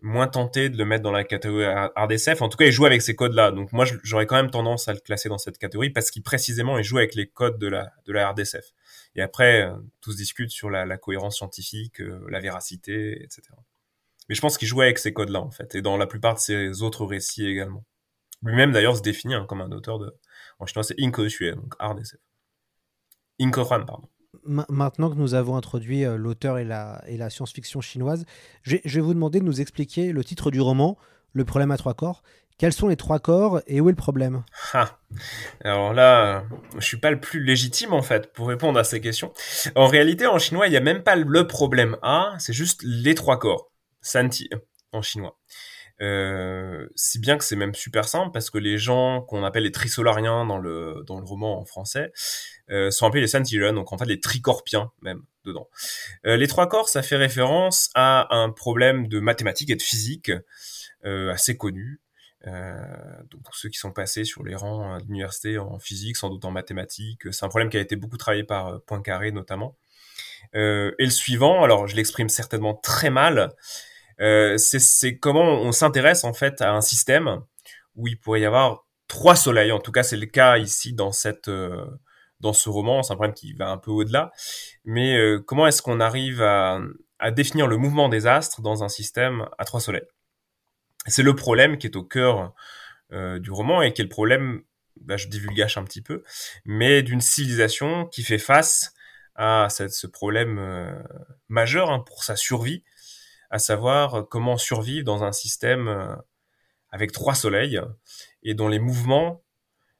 [0.02, 2.42] moins tentés de le mettre dans la catégorie RDSF.
[2.42, 3.50] En tout cas, il joue avec ces codes-là.
[3.50, 6.78] Donc moi, j'aurais quand même tendance à le classer dans cette catégorie parce qu'il précisément
[6.78, 8.72] il joue avec les codes de la de la RDSF.
[9.16, 13.42] Et après, euh, tout se discute sur la, la cohérence scientifique, euh, la véracité, etc.
[14.28, 16.40] Mais je pense qu'il joue avec ces codes-là en fait, et dans la plupart de
[16.40, 17.84] ses autres récits également.
[18.42, 20.14] Lui-même d'ailleurs se définit hein, comme un auteur de,
[20.58, 21.74] en chinois c'est Inko donc
[23.40, 24.08] Inkoran, pardon.
[24.44, 28.24] Maintenant que nous avons introduit euh, l'auteur et la, et la science-fiction chinoise,
[28.62, 30.96] je vais, vous demander de nous expliquer le titre du roman,
[31.32, 32.22] Le problème à trois corps.
[32.58, 34.44] Quels sont les trois corps et où est le problème?
[34.72, 34.98] Ah.
[35.62, 36.44] Alors là,
[36.78, 39.32] je suis pas le plus légitime en fait pour répondre à ces questions.
[39.74, 43.14] En réalité, en chinois, il n'y a même pas le problème A, c'est juste les
[43.14, 43.72] trois corps.
[44.00, 44.48] Santi
[44.92, 45.38] en chinois.
[46.00, 49.72] Euh, si bien que c'est même super simple parce que les gens qu'on appelle les
[49.72, 52.12] trisolariens dans le dans le roman en français
[52.70, 55.68] euh, sont appelés les Santillan, donc en fait les tricorpiens même dedans.
[56.26, 60.32] Euh, les trois corps, ça fait référence à un problème de mathématiques et de physique
[61.04, 62.00] euh, assez connu.
[62.44, 66.50] donc pour ceux qui sont passés sur les rangs d'université en physique, sans doute en
[66.50, 69.76] mathématiques, c'est un problème qui a été beaucoup travaillé par Poincaré notamment.
[70.54, 73.52] et le suivant, alors je l'exprime certainement très mal,
[74.18, 77.42] c'est comment on s'intéresse en fait à un système
[77.96, 79.72] où il pourrait y avoir trois soleils.
[79.72, 81.50] En tout cas, c'est le cas ici dans cette
[82.40, 83.02] dans ce roman.
[83.02, 84.32] C'est un problème qui va un peu au-delà.
[84.84, 86.80] Mais euh, comment est-ce qu'on arrive à,
[87.32, 90.06] définir le mouvement des astres dans un système à trois soleils?
[91.06, 92.52] C'est le problème qui est au cœur
[93.12, 94.62] euh, du roman et qui est le problème,
[95.00, 96.22] bah, je divulgage un petit peu,
[96.64, 98.92] mais d'une civilisation qui fait face
[99.34, 101.02] à ce problème euh,
[101.48, 102.82] majeur hein, pour sa survie,
[103.50, 106.18] à savoir comment survivre dans un système
[106.90, 107.80] avec trois soleils
[108.42, 109.42] et dont les mouvements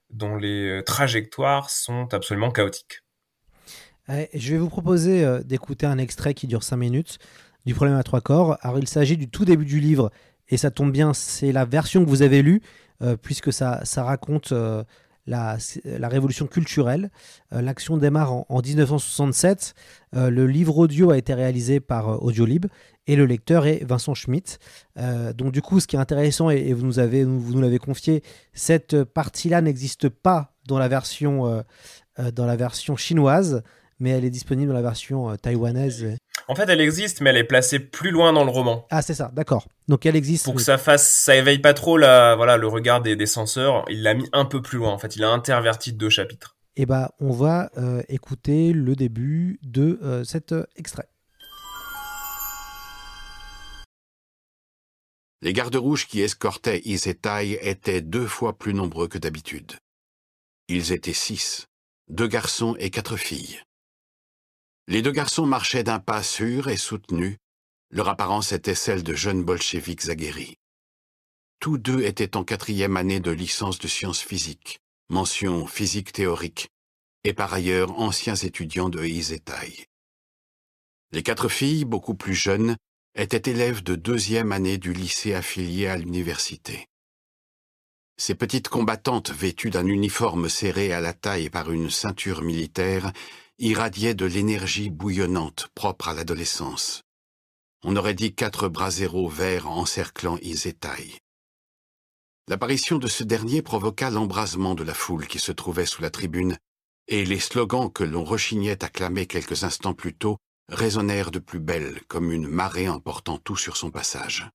[0.09, 3.01] dont les euh, trajectoires sont absolument chaotiques.
[4.33, 7.19] Je vais vous proposer euh, d'écouter un extrait qui dure 5 minutes
[7.65, 8.57] du problème à trois corps.
[8.61, 10.11] Alors il s'agit du tout début du livre
[10.47, 12.61] et ça tombe bien, c'est la version que vous avez lue
[13.01, 14.53] euh, puisque ça, ça raconte
[15.25, 17.11] la, la, révolution culturelle.
[17.51, 19.73] L'action démarre en, en 1967.
[20.13, 22.67] le livre audio a été réalisé par Audiolib
[23.07, 24.59] et le lecteur est Vincent Schmitt.
[24.97, 27.79] Euh, donc du coup, ce qui est intéressant, et, vous nous, avez, vous nous l'avez
[27.79, 28.21] confié,
[28.53, 31.61] cette partie-là n'existe pas dans la, version, euh,
[32.19, 33.63] euh, dans la version chinoise,
[33.99, 36.05] mais elle est disponible dans la version taïwanaise.
[36.49, 38.85] En fait, elle existe, mais elle est placée plus loin dans le roman.
[38.91, 39.67] Ah, c'est ça, d'accord.
[39.87, 40.45] Donc elle existe.
[40.45, 43.85] Pour que ça fasse, ça éveille pas trop la, voilà, le regard des, des censeurs.
[43.89, 44.91] Il l'a mis un peu plus loin.
[44.91, 46.55] En fait, il a interverti deux chapitres.
[46.75, 47.71] Et eh bah, on va
[48.07, 51.07] écouter le début de cet extrait.
[55.41, 59.77] Les gardes-rouges qui escortaient Isetai étaient deux fois plus nombreux que d'habitude.
[60.67, 61.67] Ils étaient six,
[62.07, 63.61] deux garçons et quatre filles.
[64.87, 67.37] Les deux garçons marchaient d'un pas sûr et soutenu,
[67.91, 70.57] leur apparence était celle de jeunes bolcheviks aguerris.
[71.59, 76.69] Tous deux étaient en quatrième année de licence de sciences physiques, mention physique théorique,
[77.23, 79.87] et par ailleurs anciens étudiants de Isetai.
[81.11, 82.75] Les quatre filles, beaucoup plus jeunes,
[83.17, 86.87] était élève de deuxième année du lycée affilié à l'université.
[88.15, 93.11] Ces petites combattantes vêtues d'un uniforme serré à la taille par une ceinture militaire
[93.57, 97.01] irradiaient de l'énergie bouillonnante propre à l'adolescence.
[97.83, 101.17] On aurait dit quatre bras zéro verts encerclant Isetai.
[102.47, 106.57] L'apparition de ce dernier provoqua l'embrasement de la foule qui se trouvait sous la tribune,
[107.07, 110.37] et les slogans que l'on rechignait à clamer quelques instants plus tôt
[110.69, 114.49] résonnèrent de plus belle, comme une marée emportant tout sur son passage.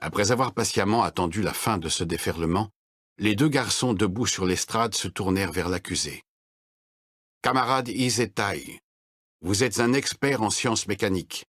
[0.00, 2.70] Après avoir patiemment attendu la fin de ce déferlement,
[3.18, 6.22] les deux garçons debout sur l'estrade se tournèrent vers l'accusé.
[7.42, 8.80] Camarade Isetai,
[9.42, 11.44] vous êtes un expert en sciences mécaniques.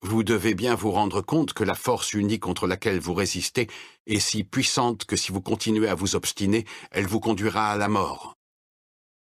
[0.00, 3.68] Vous devez bien vous rendre compte que la force unique contre laquelle vous résistez
[4.06, 7.88] est si puissante que si vous continuez à vous obstiner, elle vous conduira à la
[7.88, 8.37] mort.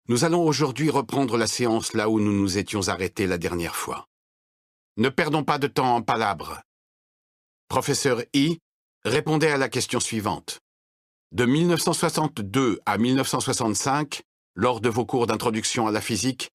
[0.10, 4.08] Nous allons aujourd'hui reprendre la séance là où nous nous étions arrêtés la dernière fois.
[4.96, 6.62] Ne perdons pas de temps en palabres.
[7.68, 8.58] Professeur I,
[9.04, 10.60] répondez à la question suivante.
[11.34, 14.22] De 1962 à 1965,
[14.56, 16.50] lors de vos cours d'introduction à la physique,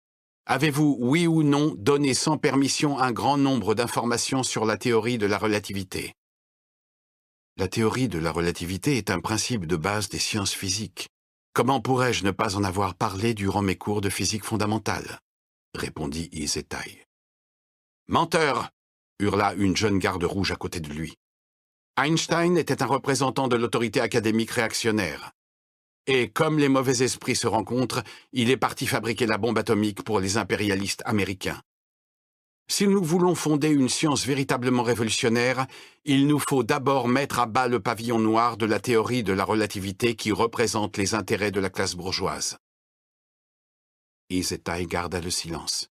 [0.47, 5.27] Avez-vous, oui ou non, donné sans permission un grand nombre d'informations sur la théorie de
[5.27, 6.15] la relativité?
[7.57, 11.09] La théorie de la relativité est un principe de base des sciences physiques.
[11.53, 15.19] Comment pourrais-je ne pas en avoir parlé durant mes cours de physique fondamentale?
[15.75, 17.05] répondit Isetai.
[18.07, 18.71] Menteur
[19.19, 21.17] hurla une jeune garde rouge à côté de lui.
[21.97, 25.33] Einstein était un représentant de l'autorité académique réactionnaire.
[26.07, 30.21] Et comme les mauvais esprits se rencontrent, il est parti fabriquer la bombe atomique pour
[30.21, 31.61] les impérialistes américains.
[32.71, 35.67] Si nous voulons fonder une science véritablement révolutionnaire,
[36.05, 39.45] il nous faut d'abord mettre à bas le pavillon noir de la théorie de la
[39.45, 42.59] relativité qui représente les intérêts de la classe bourgeoise.
[44.31, 45.89] Isetai garda le silence.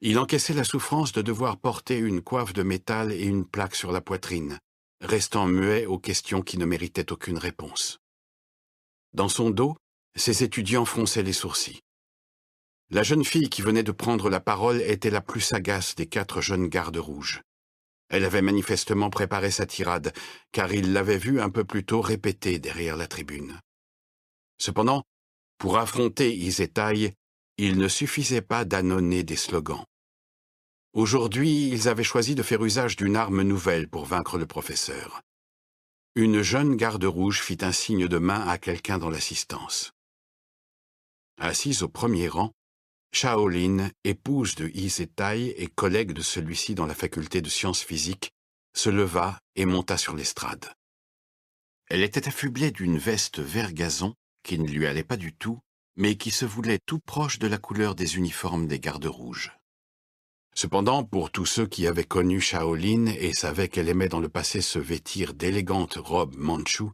[0.00, 3.90] Il encaissait la souffrance de devoir porter une coiffe de métal et une plaque sur
[3.90, 4.60] la poitrine,
[5.00, 7.98] restant muet aux questions qui ne méritaient aucune réponse.
[9.12, 9.76] Dans son dos,
[10.14, 11.80] ses étudiants fronçaient les sourcils.
[12.92, 16.40] La jeune fille qui venait de prendre la parole était la plus sagace des quatre
[16.40, 17.42] jeunes gardes rouges.
[18.08, 20.12] Elle avait manifestement préparé sa tirade,
[20.50, 23.60] car il l'avait vue un peu plus tôt répéter derrière la tribune.
[24.58, 25.04] Cependant,
[25.58, 27.14] pour affronter Isetai,
[27.58, 29.84] il ne suffisait pas d'annonner des slogans.
[30.92, 35.20] Aujourd'hui, ils avaient choisi de faire usage d'une arme nouvelle pour vaincre le professeur.
[36.16, 39.92] Une jeune garde rouge fit un signe de main à quelqu'un dans l'assistance.
[41.38, 42.50] Assise au premier rang,
[43.12, 48.32] Shaolin, épouse de Isetai et collègue de celui-ci dans la faculté de sciences physiques,
[48.74, 50.72] se leva et monta sur l'estrade.
[51.88, 55.58] Elle était affublée d'une veste vert gazon qui ne lui allait pas du tout,
[55.96, 59.52] mais qui se voulait tout proche de la couleur des uniformes des gardes rouges.
[60.54, 64.60] Cependant, pour tous ceux qui avaient connu Shaolin et savaient qu'elle aimait dans le passé
[64.60, 66.92] se vêtir d'élégantes robes manchoues,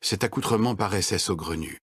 [0.00, 1.78] cet accoutrement paraissait saugrenu.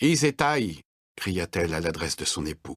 [0.00, 0.82] Isetai
[1.16, 2.76] cria-t-elle à l'adresse de son époux.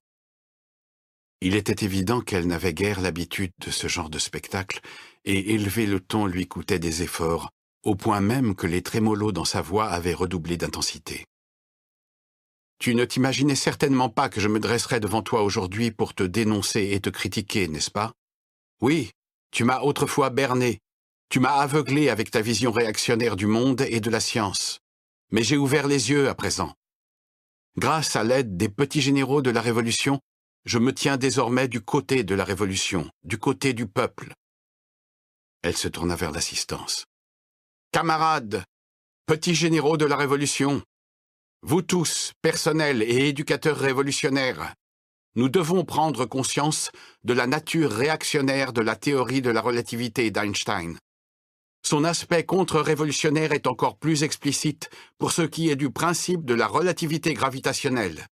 [1.41, 4.79] Il était évident qu'elle n'avait guère l'habitude de ce genre de spectacle,
[5.25, 7.49] et élever le ton lui coûtait des efforts,
[7.83, 11.25] au point même que les trémolos dans sa voix avaient redoublé d'intensité.
[12.79, 16.89] Tu ne t'imaginais certainement pas que je me dresserais devant toi aujourd'hui pour te dénoncer
[16.91, 18.11] et te critiquer, n'est-ce pas?
[18.81, 19.11] Oui,
[19.51, 20.79] tu m'as autrefois berné,
[21.29, 24.79] tu m'as aveuglé avec ta vision réactionnaire du monde et de la science.
[25.31, 26.73] Mais j'ai ouvert les yeux à présent.
[27.77, 30.21] Grâce à l'aide des petits généraux de la Révolution,
[30.63, 34.33] je me tiens désormais du côté de la Révolution, du côté du peuple.
[35.61, 37.05] Elle se tourna vers l'assistance.
[37.91, 38.63] Camarades,
[39.25, 40.81] petits généraux de la Révolution,
[41.63, 44.73] vous tous, personnel et éducateurs révolutionnaires,
[45.35, 46.91] nous devons prendre conscience
[47.25, 50.97] de la nature réactionnaire de la théorie de la relativité d'Einstein.
[51.85, 56.65] Son aspect contre-révolutionnaire est encore plus explicite pour ce qui est du principe de la
[56.65, 58.25] relativité gravitationnelle.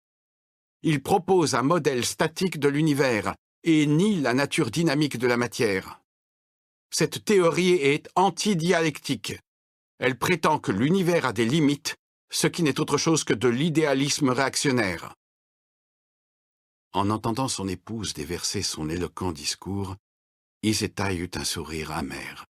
[0.82, 6.00] Il propose un modèle statique de l'univers et nie la nature dynamique de la matière.
[6.88, 9.34] Cette théorie est antidialectique.
[9.98, 11.96] Elle prétend que l'univers a des limites
[12.30, 15.14] ce qui n'est autre chose que de l'idéalisme réactionnaire.
[16.94, 19.94] En entendant son épouse déverser son éloquent discours,
[20.62, 22.46] Isetai eut un sourire amer.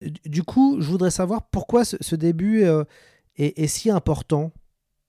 [0.00, 2.84] Du coup, je voudrais savoir pourquoi ce, début euh,
[3.36, 4.50] est, si important,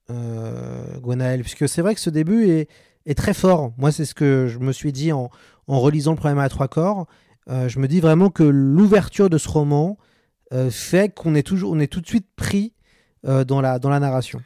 [0.10, 2.68] euh, Gwenaël, puisque c'est vrai que ce début est,
[3.16, 3.72] très fort.
[3.78, 5.30] Moi, c'est ce que je me suis dit en,
[5.68, 7.08] relisant le problème à trois corps.
[7.50, 9.98] Euh, je me dis vraiment que l'ouverture de ce roman,
[10.70, 12.74] fait qu'on est toujours, on est tout de suite pris
[13.24, 14.42] dans la dans la narration.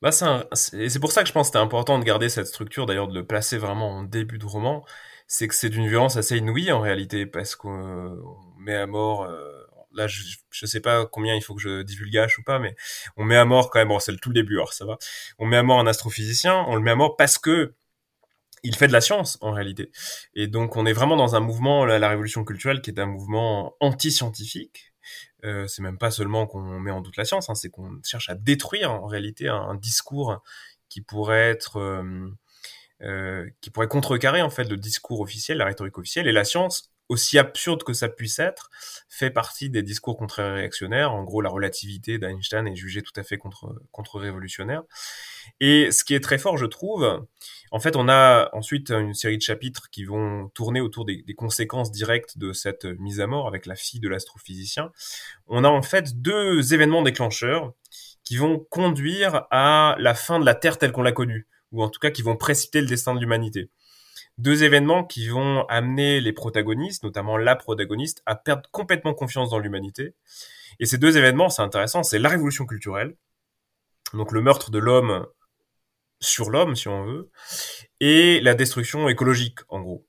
[0.00, 3.08] Bah, c'est pour ça que je pense que c'était important de garder cette structure, d'ailleurs
[3.08, 4.82] de le placer vraiment en début de roman.
[5.26, 8.16] C'est que c'est d'une violence assez inouïe en réalité, parce qu'on
[8.58, 9.28] met à mort.
[9.94, 12.74] Là, je, je sais pas combien il faut que je divulgage ou pas, mais
[13.16, 13.88] on met à mort quand même.
[13.88, 14.98] Bon, c'est tout le début, alors ça va.
[15.38, 16.64] On met à mort un astrophysicien.
[16.68, 17.74] On le met à mort parce que
[18.62, 19.90] il fait de la science en réalité.
[20.34, 23.74] Et donc on est vraiment dans un mouvement, la, révolution culturelle, qui est un mouvement
[23.80, 24.92] anti-scientifique.
[25.44, 28.28] Euh, c'est même pas seulement qu'on met en doute la science, hein, c'est qu'on cherche
[28.28, 30.42] à détruire en réalité un, discours
[30.88, 32.30] qui pourrait être, euh,
[33.02, 36.28] euh, qui pourrait contrecarrer en fait le discours officiel, la rhétorique officielle.
[36.28, 38.70] Et la science aussi absurde que ça puisse être,
[39.08, 41.12] fait partie des discours contre-réactionnaires.
[41.12, 44.82] En gros, la relativité d'Einstein est jugée tout à fait contre, contre-révolutionnaire.
[45.60, 47.26] Et ce qui est très fort, je trouve,
[47.70, 51.34] en fait, on a ensuite une série de chapitres qui vont tourner autour des, des
[51.34, 54.90] conséquences directes de cette mise à mort avec la fille de l'astrophysicien.
[55.46, 57.72] On a en fait deux événements déclencheurs
[58.24, 61.90] qui vont conduire à la fin de la Terre telle qu'on l'a connue, ou en
[61.90, 63.68] tout cas qui vont précipiter le destin de l'humanité
[64.38, 69.58] deux événements qui vont amener les protagonistes, notamment la protagoniste, à perdre complètement confiance dans
[69.58, 70.14] l'humanité.
[70.80, 73.14] Et ces deux événements, c'est intéressant, c'est la révolution culturelle,
[74.14, 75.26] donc le meurtre de l'homme
[76.20, 77.30] sur l'homme, si on veut,
[78.00, 80.06] et la destruction écologique, en gros.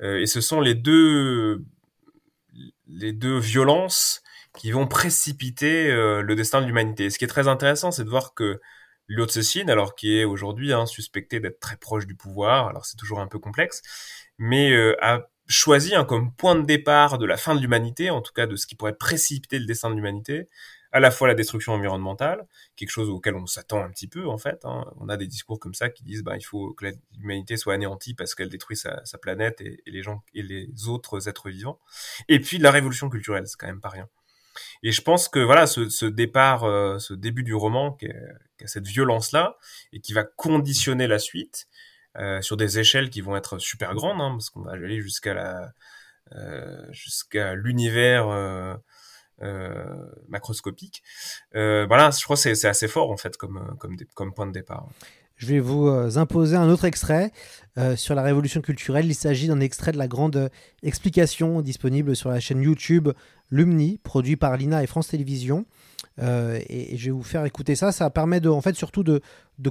[0.00, 1.64] Euh, et ce sont les deux,
[2.88, 4.22] les deux violences
[4.58, 7.10] qui vont précipiter euh, le destin de l'humanité.
[7.10, 8.60] Ce qui est très intéressant, c'est de voir que
[9.12, 9.26] Liu
[9.68, 13.26] alors qui est aujourd'hui hein, suspecté d'être très proche du pouvoir, alors c'est toujours un
[13.26, 13.82] peu complexe,
[14.38, 18.22] mais euh, a choisi hein, comme point de départ de la fin de l'humanité, en
[18.22, 20.48] tout cas de ce qui pourrait précipiter le destin de l'humanité,
[20.92, 22.46] à la fois la destruction environnementale,
[22.76, 24.64] quelque chose auquel on s'attend un petit peu en fait.
[24.64, 24.84] Hein.
[25.00, 26.86] On a des discours comme ça qui disent bah il faut que
[27.18, 31.48] l'humanité soit anéantie parce qu'elle détruit sa, planète et, les gens et les autres êtres
[31.50, 31.80] vivants.
[32.28, 34.08] Et puis la révolution culturelle, c'est quand même pas rien.
[34.82, 38.86] Et je pense que voilà, ce, départ, euh, ce début du roman, qui, a cette
[38.86, 39.56] violence-là,
[39.92, 41.66] et qui va conditionner la suite
[42.18, 45.34] euh, sur des échelles qui vont être super grandes, hein, parce qu'on va aller jusqu'à
[45.34, 45.72] la,
[46.34, 48.26] euh, jusqu'à l'univers
[50.28, 51.02] macroscopique.
[51.52, 54.86] voilà, je crois que c'est assez fort en fait comme, comme, comme point de départ.
[55.42, 57.32] Je vais vous euh, imposer un autre extrait
[57.76, 59.06] euh, sur la révolution culturelle.
[59.06, 60.48] Il s'agit d'un extrait de la grande euh,
[60.84, 63.08] explication disponible sur la chaîne YouTube
[63.50, 65.66] Lumni, produit par Lina et France Télévisions.
[66.20, 67.90] et, je vais vous faire écouter ça.
[67.90, 69.20] Ça permet de, en fait, surtout de,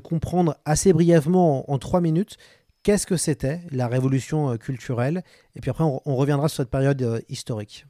[0.03, 2.36] comprendre assez brièvement en, trois minutes
[2.84, 5.23] qu'est-ce que c'était la révolution culturelle.
[5.55, 7.86] Et puis après, on, on reviendra sur cette période historique.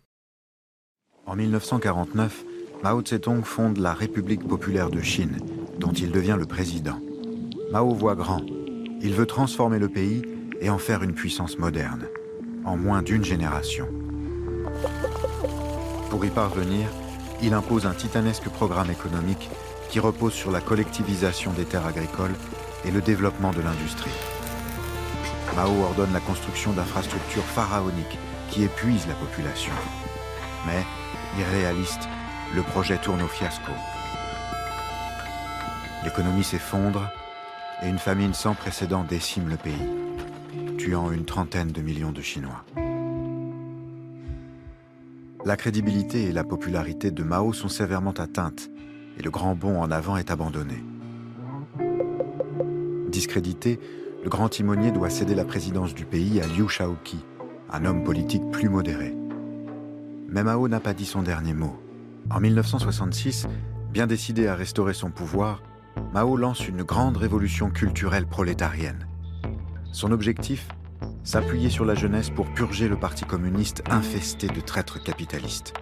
[1.25, 2.43] En 1949,
[2.83, 5.39] Mao Tse-tung fonde la République populaire de Chine,
[5.79, 6.99] dont il devient le président.
[7.71, 8.41] Mao voit grand.
[8.99, 10.23] Il veut transformer le pays
[10.59, 12.05] et en faire une puissance moderne,
[12.65, 13.87] en moins d'une génération.
[16.09, 16.87] Pour y parvenir,
[17.41, 19.49] il impose un titanesque programme économique
[19.89, 22.35] qui repose sur la collectivisation des terres agricoles
[22.83, 24.11] et le développement de l'industrie.
[25.55, 29.73] Mao ordonne la construction d'infrastructures pharaoniques qui épuisent la population.
[30.67, 30.83] Mais,
[31.39, 32.09] irréaliste,
[32.53, 33.71] le projet tourne au fiasco.
[36.03, 37.09] L'économie s'effondre
[37.81, 42.63] et une famine sans précédent décime le pays, tuant une trentaine de millions de Chinois.
[45.43, 48.69] La crédibilité et la popularité de Mao sont sévèrement atteintes
[49.17, 50.83] et le grand bond en avant est abandonné.
[53.09, 53.79] Discrédité,
[54.23, 57.25] le grand timonier doit céder la présidence du pays à Liu Shaoqi,
[57.71, 59.15] un homme politique plus modéré.
[60.29, 61.75] Mais Mao n'a pas dit son dernier mot.
[62.29, 63.47] En 1966,
[63.91, 65.61] bien décidé à restaurer son pouvoir,
[66.13, 69.07] Mao lance une grande révolution culturelle prolétarienne.
[69.91, 70.67] Son objectif?
[71.23, 75.73] S'appuyer sur la jeunesse pour purger le Parti communiste infesté de traîtres capitalistes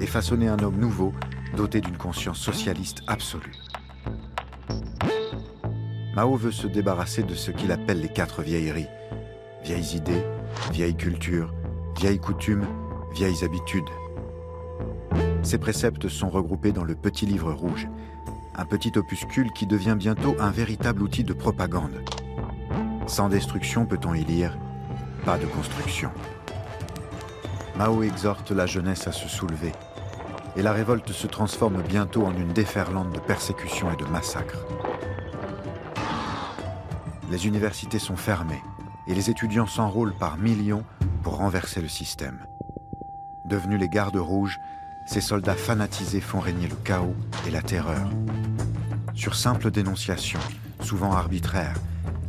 [0.00, 1.12] et façonner un homme nouveau
[1.56, 3.54] doté d'une conscience socialiste absolue.
[6.14, 8.88] Mao veut se débarrasser de ce qu'il appelle les quatre vieilleries.
[9.64, 10.24] Vieilles idées,
[10.72, 11.52] vieilles cultures,
[11.98, 12.66] vieilles coutumes,
[13.14, 13.90] vieilles habitudes.
[15.42, 17.88] Ces préceptes sont regroupés dans le Petit Livre Rouge,
[18.58, 22.02] un petit opuscule qui devient bientôt un véritable outil de propagande.
[23.06, 24.58] Sans destruction, peut-on y lire,
[25.24, 26.10] pas de construction.
[27.76, 29.72] Mao exhorte la jeunesse à se soulever,
[30.56, 34.66] et la révolte se transforme bientôt en une déferlante de persécutions et de massacres.
[37.30, 38.62] Les universités sont fermées,
[39.06, 40.84] et les étudiants s'enrôlent par millions
[41.22, 42.40] pour renverser le système.
[43.44, 44.58] Devenus les gardes rouges,
[45.06, 47.14] ces soldats fanatisés font régner le chaos
[47.46, 48.08] et la terreur.
[49.18, 50.38] Sur simple dénonciation,
[50.80, 51.74] souvent arbitraire,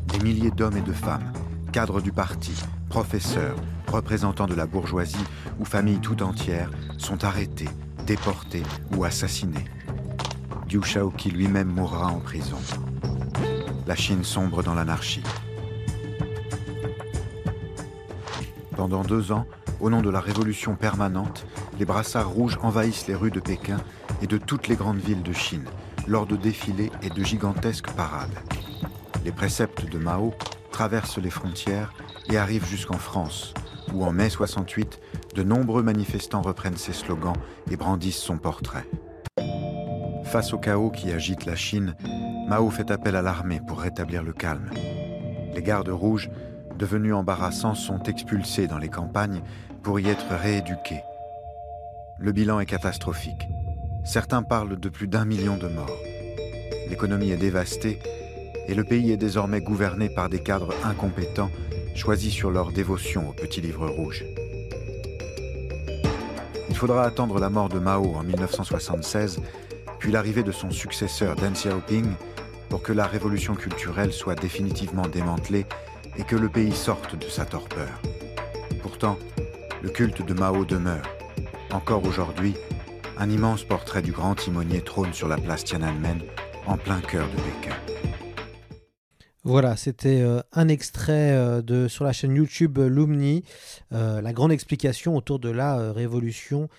[0.07, 1.31] des milliers d'hommes et de femmes,
[1.71, 2.51] cadres du parti,
[2.89, 3.57] professeurs,
[3.91, 5.23] représentants de la bourgeoisie
[5.59, 7.69] ou familles tout entières, sont arrêtés,
[8.07, 8.63] déportés
[8.97, 9.65] ou assassinés.
[10.67, 12.57] Liu Shaoqi lui-même mourra en prison.
[13.85, 15.23] la Chine sombre dans l'anarchie.
[18.75, 19.45] Pendant deux ans,
[19.79, 21.45] au nom de la révolution permanente,
[21.77, 23.77] les brassards rouges envahissent les rues de Pékin
[24.23, 25.65] et de toutes les grandes villes de Chine,
[26.07, 28.37] lors de défilés et de gigantesques parades.
[29.25, 30.33] Les préceptes de Mao
[30.71, 31.93] traversent les frontières
[32.29, 33.53] et arrivent jusqu'en France,
[33.93, 34.99] où en mai 68,
[35.35, 37.35] de nombreux manifestants reprennent ses slogans
[37.69, 38.85] et brandissent son portrait.
[40.23, 41.95] Face au chaos qui agite la Chine,
[42.47, 44.69] Mao fait appel à l'armée pour rétablir le calme.
[45.53, 46.29] Les gardes rouges,
[46.77, 49.41] devenus embarrassants, sont expulsés dans les campagnes
[49.83, 51.01] pour y être rééduqués.
[52.19, 53.47] Le bilan est catastrophique.
[54.05, 55.97] Certains parlent de plus d'un million de morts.
[56.89, 57.99] L'économie est dévastée
[58.67, 61.51] et le pays est désormais gouverné par des cadres incompétents
[61.99, 64.23] choisis sur leur dévotion au petit livre rouge.
[66.69, 69.41] Il faudra attendre la mort de Mao en 1976,
[69.99, 72.07] puis l'arrivée de son successeur Deng Xiaoping,
[72.69, 75.65] pour que la révolution culturelle soit définitivement démantelée
[76.17, 77.99] et que le pays sorte de sa torpeur.
[78.81, 79.17] Pourtant,
[79.81, 81.09] le culte de Mao demeure.
[81.71, 82.55] Encore aujourd'hui,
[83.19, 86.21] un immense portrait du grand timonier trône sur la place Tiananmen,
[86.65, 87.75] en plein cœur de Pékin.
[89.43, 93.43] Voilà, c'était euh, un extrait euh, de, sur la chaîne YouTube euh, Lumni,
[93.91, 96.69] la grande explication autour de la révolution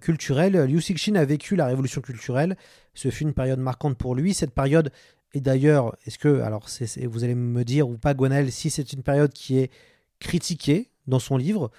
[0.00, 0.56] culturelle.
[0.64, 2.56] Liu Cixin a vécu la révolution culturelle.
[2.94, 4.32] Ce fut une période marquante pour lui.
[4.32, 4.92] Cette période
[5.34, 6.68] est d'ailleurs, est-ce que, alors
[7.08, 9.72] vous allez me dire ou pas, Gwenaël, si c'est une période qui est
[10.20, 11.72] critiquée dans son livre,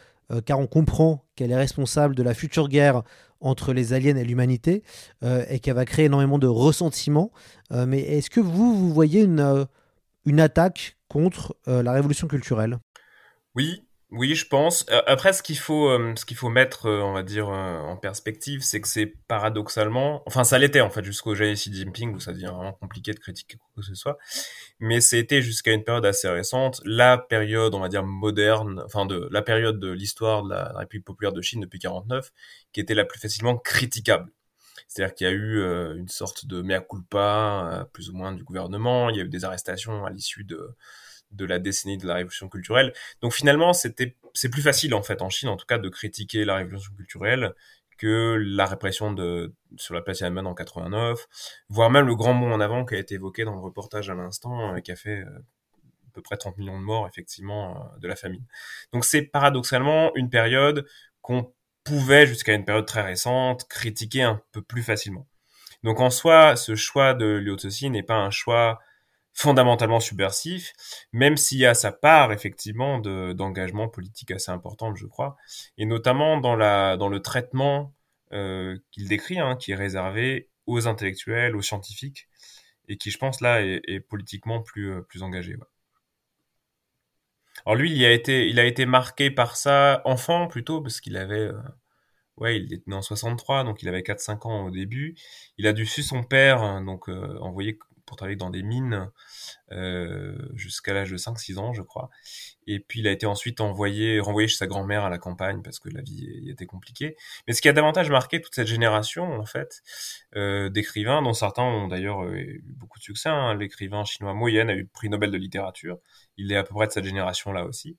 [0.43, 3.03] car on comprend qu'elle est responsable de la future guerre
[3.43, 4.83] entre les aliens et l'humanité,
[5.23, 7.31] et qu'elle va créer énormément de ressentiments.
[7.71, 9.67] mais est-ce que vous, vous voyez une
[10.25, 12.79] une attaque contre euh, la révolution culturelle?
[13.55, 14.85] Oui, oui, je pense.
[14.89, 18.61] Euh, après, ce qu'il faut, euh, ce qu'il faut mettre, on va dire, en perspective,
[18.61, 22.51] c'est que c'est paradoxalement, enfin, ça l'était en fait jusqu'au Xi Jinping où ça devient
[22.53, 24.17] vraiment compliqué de critiquer quoi que ce soit,
[24.83, 29.29] mais c'était jusqu'à une période assez récente, la période, on va dire moderne, enfin de
[29.31, 32.33] la période de l'histoire de la République populaire de Chine depuis 49,
[32.73, 34.29] qui était la plus facilement critiquable.
[34.89, 38.33] C'est-à-dire qu'il y a eu euh, une sorte de mea culpa, euh, plus ou moins,
[38.33, 39.09] du gouvernement.
[39.09, 40.75] Il y a eu des arrestations à l'issue de,
[41.31, 42.91] de la décennie de la révolution culturelle.
[43.21, 46.43] Donc finalement, c'était, c'est plus facile, en fait, en Chine, en tout cas, de critiquer
[46.43, 47.53] la révolution culturelle
[48.07, 51.27] la répression de, sur la place Tiananmen en 89,
[51.69, 54.15] voire même le grand bond en avant qui a été évoqué dans le reportage à
[54.15, 55.39] l'instant, et qui a fait euh,
[56.07, 58.45] à peu près 30 millions de morts, effectivement, de la famine.
[58.91, 60.85] Donc c'est paradoxalement une période
[61.21, 65.27] qu'on pouvait, jusqu'à une période très récente, critiquer un peu plus facilement.
[65.83, 67.57] Donc en soi, ce choix de Liu
[67.89, 68.79] n'est pas un choix
[69.33, 70.73] fondamentalement subversif,
[71.11, 75.37] même s'il y a sa part effectivement d'engagement politique assez importante, je crois,
[75.77, 77.93] et notamment dans, la, dans le traitement
[78.31, 82.29] euh, qu'il décrit, hein, qui est réservé aux intellectuels, aux scientifiques,
[82.87, 85.55] et qui, je pense, là, est, politiquement plus, euh, plus engagé.
[87.65, 91.17] Alors lui, il a été, il a été marqué par ça enfant plutôt, parce qu'il
[91.17, 91.61] avait, euh,
[92.37, 95.15] ouais, il est né en 63, donc il avait 4-5 ans au début.
[95.57, 99.09] Il a dû suivre son père, hein, donc euh, envoyé pour travailler dans des mines
[99.71, 102.09] euh, jusqu'à l'âge de 5-6 ans, je crois.
[102.67, 105.79] Et puis il a été ensuite envoyé, renvoyé chez sa grand-mère à la campagne parce
[105.79, 107.15] que la vie était compliquée.
[107.47, 109.81] Mais ce qui a davantage marqué toute cette génération, en fait,
[110.35, 113.29] euh, d'écrivains, dont certains ont d'ailleurs euh, eu beaucoup de succès.
[113.29, 113.55] Hein.
[113.55, 115.99] L'écrivain chinois Moyen a eu le prix Nobel de littérature.
[116.37, 117.97] Il est à peu près de cette génération-là aussi.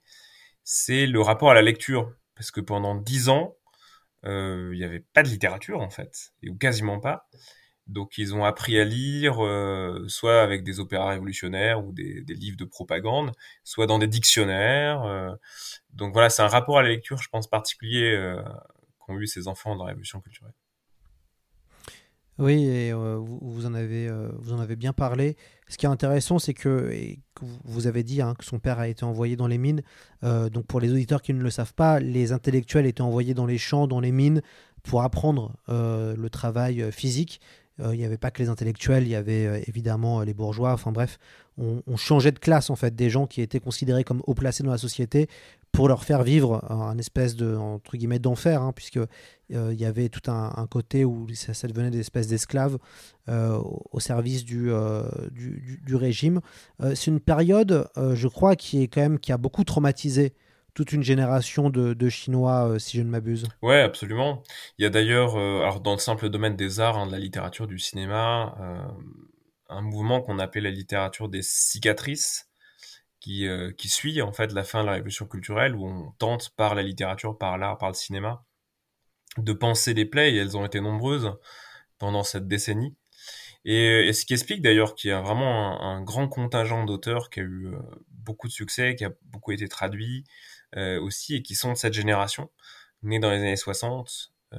[0.64, 2.12] C'est le rapport à la lecture.
[2.36, 3.54] Parce que pendant dix ans,
[4.24, 7.28] il n'y avait pas de littérature, en fait, ou quasiment pas.
[7.86, 12.56] Donc ils ont appris à lire euh, soit avec des opéras révolutionnaires ou des, livres
[12.56, 13.32] de propagande,
[13.62, 15.02] soit dans des dictionnaires.
[15.02, 15.34] Euh.
[15.92, 18.42] donc voilà, c'est un rapport à la lecture, je pense, particulier euh,
[18.98, 20.54] qu'ont eu ces enfants dans la révolution culturelle.
[22.38, 24.10] Oui, vous, en avez,
[24.74, 25.36] bien parlé.
[25.68, 26.90] Ce qui est intéressant, c'est que,
[27.36, 29.82] que, vous avez dit hein, que son père a été envoyé dans les mines.
[30.22, 33.58] donc pour les auditeurs qui ne le savent pas, les intellectuels étaient envoyés dans les
[33.58, 34.42] champs, dans les mines,
[34.82, 37.40] pour apprendre le travail physique.
[37.80, 40.34] Euh, il n'y avait pas que les intellectuels, il y avait euh, évidemment euh, les
[40.34, 40.72] bourgeois.
[40.72, 41.18] Enfin bref,
[41.58, 44.70] on, changeait de classe en fait, des gens qui étaient considérés comme haut placés dans
[44.70, 45.28] la société
[45.72, 48.98] pour leur faire vivre un espèce de entre guillemets d'enfer, hein, puisque
[49.50, 52.78] il y avait tout un, côté où ça, devenait des espèces d'esclaves
[53.28, 54.70] au service du,
[55.30, 56.40] du, du, régime.
[56.80, 60.32] c'est une période, je crois, qui est quand même qui a beaucoup traumatisé
[60.74, 63.46] toute une génération de, Chinois, euh, si je ne m'abuse.
[63.62, 64.42] Ouais, absolument.
[64.78, 67.68] Il y a d'ailleurs, euh, dans le simple domaine des arts, hein, de la littérature,
[67.68, 68.82] du cinéma, euh,
[69.68, 72.48] un mouvement qu'on appelle la littérature des cicatrices,
[73.20, 73.48] qui,
[73.88, 77.38] suit en fait la fin de la révolution culturelle, où on tente par la littérature,
[77.38, 78.44] par l'art, par le cinéma,
[79.38, 81.32] de penser des plaies, et elles ont été nombreuses
[81.98, 82.94] pendant cette décennie.
[83.64, 87.44] Et, ce qui explique d'ailleurs qu'il y a vraiment un, grand contingent d'auteurs qui a
[87.44, 87.72] eu
[88.10, 90.24] beaucoup de succès, qui a beaucoup été traduit
[90.76, 92.50] aussi, et qui sont de cette génération,
[93.02, 94.58] nés dans les années 60, euh,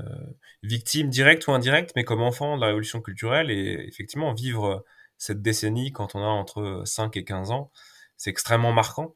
[0.63, 4.85] victimes directes ou indirectes, mais comme enfants de la révolution culturelle, et effectivement vivre
[5.17, 7.71] cette décennie quand on a entre 5 et 15 ans,
[8.17, 9.15] c'est extrêmement marquant.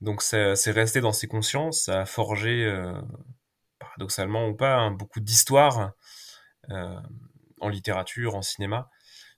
[0.00, 2.94] Donc c'est resté dans ses consciences, ça a forgé, euh,
[3.78, 5.92] paradoxalement ou pas, hein, beaucoup d'histoires
[6.70, 7.00] euh,
[7.60, 8.90] en littérature, en cinéma.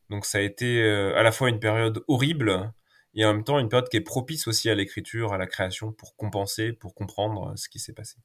[0.08, 2.72] Donc ça a été euh, à la fois une période horrible
[3.14, 5.92] et en même temps une période qui est propice aussi à l'écriture, à la création,
[5.92, 8.16] pour compenser, pour comprendre ce qui s'est passé.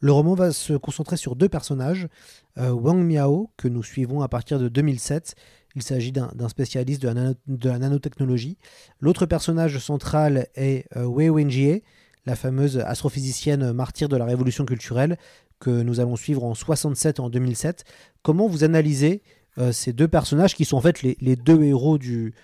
[0.00, 2.08] Le roman va se concentrer sur deux personnages,
[2.56, 5.34] Wang Miao, que nous suivons à partir de 2007,
[5.76, 8.56] il s'agit d'un spécialiste de la, nanotechnologie.
[8.98, 11.82] L'autre personnage central est euh, Wei Wenjie,
[12.24, 15.18] la fameuse astrophysicienne martyre de la révolution culturelle
[15.60, 17.84] que nous allons suivre en 67 et en 2007.
[18.22, 19.22] Comment vous analysez
[19.58, 22.34] euh, ces deux personnages qui sont en fait les, deux héros du,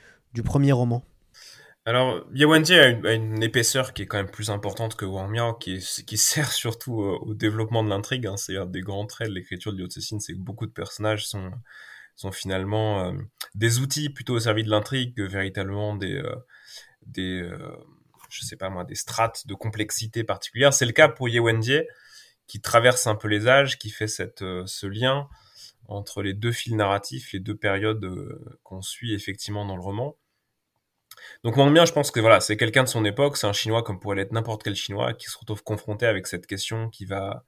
[0.41, 1.05] premier roman
[1.85, 5.79] alors, Wenjie a, a une, épaisseur qui est quand même plus importante que Wang qui,
[6.07, 8.27] qui sert surtout au, développement de l'intrigue.
[8.27, 8.37] Hein.
[8.37, 11.51] C'est un des grands traits de l'écriture Liu Cixin, c'est que beaucoup de personnages sont,
[12.15, 13.13] sont finalement euh,
[13.57, 16.37] des outils plutôt au service de l'intrigue que véritablement des, euh,
[17.07, 17.77] des euh,
[18.31, 20.73] je sais pas moi, des strates de complexité particulière.
[20.73, 21.83] C'est le cas pour Yewendie,
[22.47, 25.29] qui traverse un peu les âges, qui fait cette, ce lien
[25.89, 28.07] entre les deux fils narratifs, les deux périodes
[28.63, 30.17] qu'on suit effectivement dans le roman.
[31.45, 33.83] Donc Wang Mian, je pense que voilà, c'est quelqu'un de son époque, c'est un Chinois
[33.83, 37.45] comme pourrait l'être n'importe quel Chinois, qui se retrouve confronté avec cette question qui va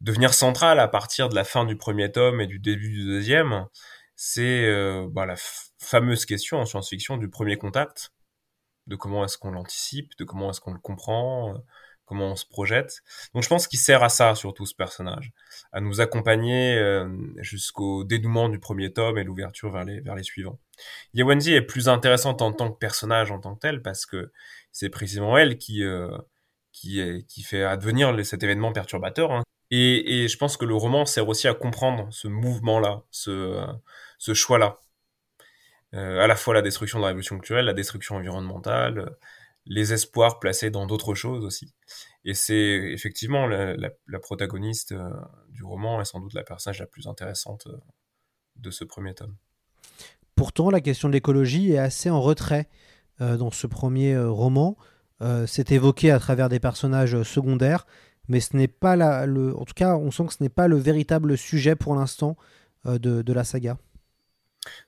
[0.00, 3.66] devenir central à partir de la fin du premier tome et du début du deuxième,
[4.16, 5.36] c'est euh, bah, la
[5.78, 8.12] fameuse question en science-fiction du premier contact,
[8.86, 11.58] de comment est-ce qu'on l'anticipe, de comment est-ce qu'on le comprend, euh,
[12.04, 13.02] comment on se projette.
[13.34, 15.32] Donc je pense qu'il sert à ça surtout ce personnage,
[15.72, 20.22] à nous accompagner euh, jusqu'au dénouement du premier tome et l'ouverture vers les, vers les
[20.22, 20.58] suivants.
[21.14, 24.32] Yewenzi est plus intéressante en tant que personnage en tant que tel parce que
[24.72, 25.82] c'est précisément elle qui
[26.72, 31.04] qui, est, qui fait advenir cet événement perturbateur, hein, et, je pense que le roman
[31.06, 33.64] sert aussi à comprendre ce mouvement-là, ce,
[34.18, 34.78] ce choix-là.
[35.94, 39.16] Euh, à la fois la destruction de la révolution culturelle, la destruction environnementale,
[39.66, 41.74] les espoirs placés dans d'autres choses aussi.
[42.24, 45.10] Et c'est effectivement la, protagoniste euh,
[45.50, 47.76] du roman est sans doute la personnage la plus intéressante euh,
[48.56, 49.36] de ce premier tome.
[50.34, 52.68] Pourtant, la question de l'écologie est assez en retrait
[53.20, 54.76] dans ce premier roman.
[55.46, 57.86] c'est évoqué à travers des personnages secondaires,
[58.28, 60.68] mais ce n'est pas la, le, en tout cas, on sent que ce n'est pas
[60.68, 62.36] le véritable sujet pour l'instant
[62.86, 63.78] euh, de, de, la saga.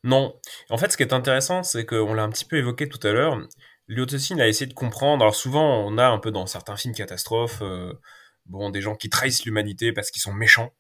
[0.05, 0.35] Non.
[0.71, 3.13] En fait, ce qui est intéressant, c'est qu'on l'a un petit peu évoqué tout à
[3.13, 3.39] l'heure.
[3.89, 5.23] Liotocine a essayé de comprendre.
[5.23, 7.93] Alors souvent, on a un peu dans certains films catastrophes, euh,
[8.47, 10.73] bon, des gens qui trahissent l'humanité parce qu'ils sont méchants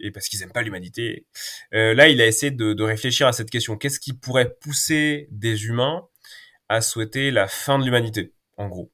[0.00, 1.26] et parce qu'ils n'aiment pas l'humanité.
[1.72, 3.76] Euh, là, il a essayé de, de réfléchir à cette question.
[3.76, 6.06] Qu'est-ce qui pourrait pousser des humains
[6.68, 8.90] à souhaiter la fin de l'humanité, en gros?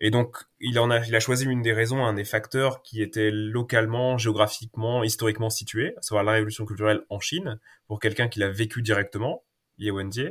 [0.00, 3.00] Et donc, il en a, il a choisi une des raisons, un des facteurs qui
[3.00, 8.40] était localement, géographiquement, historiquement situé, à savoir la révolution culturelle en Chine, pour quelqu'un qui
[8.40, 9.44] l'a vécu directement,
[9.78, 10.26] Ye Wenjie.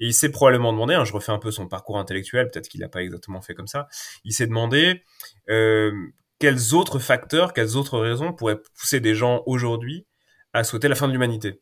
[0.00, 2.80] Et il s'est probablement demandé, hein, je refais un peu son parcours intellectuel, peut-être qu'il
[2.80, 3.88] n'a pas exactement fait comme ça,
[4.24, 5.02] il s'est demandé
[5.48, 5.92] euh,
[6.38, 10.06] quels autres facteurs, quelles autres raisons pourraient pousser des gens aujourd'hui
[10.52, 11.60] à souhaiter la fin de l'humanité.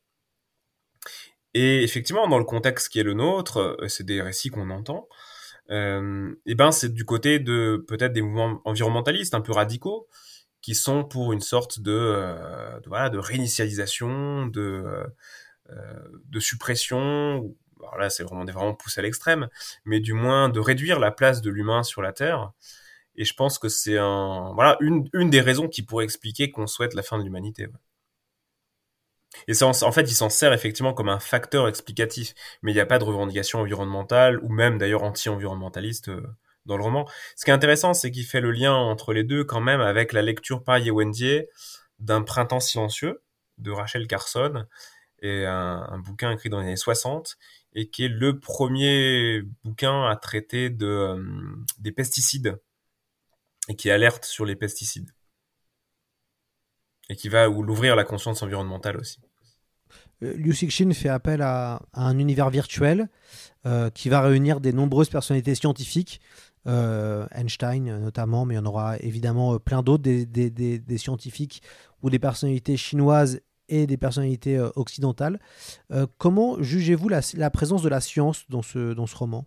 [1.55, 5.09] Et effectivement, dans le contexte qui est le nôtre, euh, c'est des récits qu'on entend,
[5.71, 10.09] euh, et ben c'est du côté de peut-être des mouvements environnementalistes un peu radicaux
[10.63, 15.07] qui sont pour une sorte de, voilà de réinitialisation, de
[16.29, 17.55] de suppression.
[17.81, 19.49] Alors là, c'est vraiment poussé à l'extrême,
[19.85, 22.53] mais du moins de réduire la place de l'humain sur la Terre.
[23.17, 27.03] Et je pense que c'est voilà une des raisons qui pourrait expliquer qu'on souhaite la
[27.03, 27.69] fin de l'humanité.
[29.49, 32.81] Et en, en fait, il s'en sert effectivement comme un facteur explicatif, mais il n'y
[32.81, 36.27] a pas de revendication environnementale ou même d'ailleurs anti-environnementaliste euh,
[36.67, 37.09] dans le roman.
[37.37, 40.13] Ce qui est intéressant, c'est qu'il fait le lien entre les deux quand même avec
[40.13, 41.49] la lecture par Yewendier
[41.99, 43.23] d'un printemps silencieux
[43.59, 44.67] de Rachel Carson
[45.23, 47.37] et un, bouquin écrit dans les années 60
[47.75, 51.23] et qui est le premier bouquin à traiter de, euh,
[51.79, 52.59] des pesticides
[53.69, 55.11] et qui alerte sur les pesticides
[57.09, 59.21] et qui va l'ouvrir la conscience environnementale aussi.
[60.23, 63.09] Euh, Liu Cixin fait appel à, un univers virtuel
[63.67, 66.21] euh, qui va réunir des nombreuses personnalités scientifiques,
[66.67, 71.63] Einstein notamment, mais il y en aura évidemment plein d'autres, des, scientifiques
[72.03, 73.41] ou des personnalités chinoises
[73.71, 75.41] et des personnalités occidentales.
[76.19, 79.47] comment jugez-vous la, présence de la science dans ce, dans ce roman?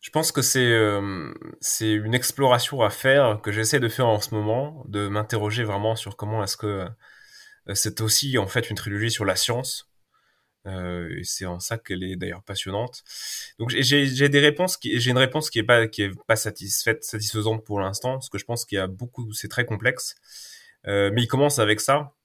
[0.00, 1.34] Je pense que c'est euh,
[1.80, 6.16] une exploration à faire que j'essaie de faire en ce moment, de m'interroger vraiment sur
[6.16, 6.86] comment est-ce que
[7.68, 9.90] euh, c'est aussi en fait une trilogie sur la science,
[10.66, 13.04] Euh, et c'est en ça qu'elle est d'ailleurs passionnante.
[13.58, 17.64] Donc j'ai des réponses j'ai une réponse qui est pas qui est pas satisfaite satisfaisante
[17.64, 20.16] pour l'instant parce que je pense qu'il y a beaucoup c'est très complexe.
[20.88, 22.15] Euh, mais il commence avec ça.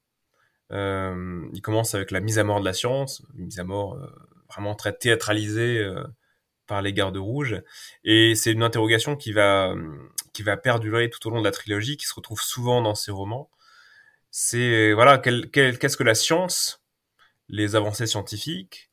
[0.71, 3.95] Euh, il commence avec la mise à mort de la science, une mise à mort
[3.95, 4.07] euh,
[4.49, 6.03] vraiment très théâtralisée euh,
[6.67, 7.61] par les gardes rouges.
[8.03, 9.73] Et c'est une interrogation qui va
[10.33, 13.11] qui va perdurer tout au long de la trilogie, qui se retrouve souvent dans ces
[13.11, 13.49] romans.
[14.31, 16.81] C'est voilà qu'est-ce que la science,
[17.49, 18.89] les avancées scientifiques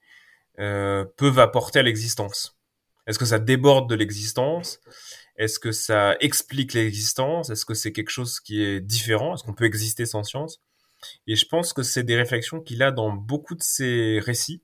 [0.56, 2.58] peuvent apporter à l'existence?
[3.06, 4.80] Est-ce que ça déborde de l'existence?
[5.36, 7.50] Est-ce que ça explique l'existence?
[7.50, 9.34] Est-ce que c'est quelque chose qui est différent?
[9.34, 10.60] Est-ce qu'on peut exister sans science?
[11.26, 14.62] Et je pense que c'est des réflexions qu'il a dans beaucoup de ses récits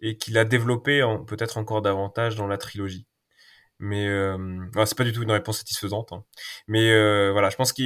[0.00, 3.06] et qu'il a développé peut-être encore davantage dans la trilogie.
[3.78, 4.38] Mais euh,
[4.86, 6.12] c'est pas du tout une réponse satisfaisante.
[6.12, 6.24] Hein.
[6.68, 7.82] Mais euh, voilà, je pense que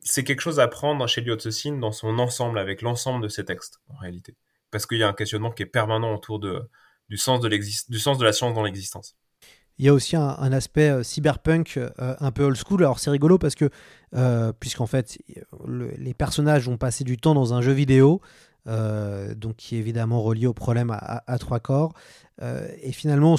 [0.00, 1.36] c'est quelque chose à prendre chez Liu
[1.80, 4.36] dans son ensemble, avec l'ensemble de ses textes, en réalité.
[4.70, 6.68] Parce qu'il y a un questionnement qui est permanent autour de,
[7.08, 9.16] du, sens de du sens de la science dans l'existence.
[9.78, 12.82] Il y a aussi un, aspect euh, cyberpunk euh, un peu old school.
[12.82, 13.70] Alors c'est rigolo parce que,
[14.14, 15.18] euh, puisqu'en fait,
[15.66, 18.20] les personnages ont passé du temps dans un jeu vidéo,
[18.66, 21.92] donc qui est évidemment relié au problème à, trois corps.
[22.40, 23.36] Et finalement,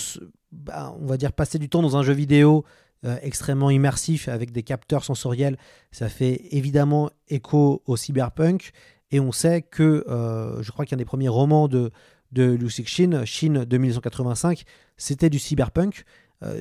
[0.51, 2.63] bah, on va dire passer du temps dans un jeu vidéo
[3.21, 5.57] extrêmement immersif avec des capteurs sensoriels,
[5.91, 8.71] ça fait évidemment écho au cyberpunk.
[9.11, 10.03] Et on sait que,
[10.61, 11.91] je crois qu'un des premiers romans de,
[12.31, 14.63] de Liu Cixin, Chine de 1985,
[14.97, 16.05] c'était du cyberpunk.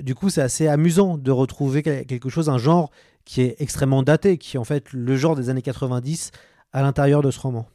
[0.03, 2.91] Du coup, c'est assez amusant de retrouver quelque chose, un genre
[3.25, 6.31] qui est extrêmement daté, qui est en fait le genre des années 90
[6.73, 7.67] à l'intérieur de ce roman.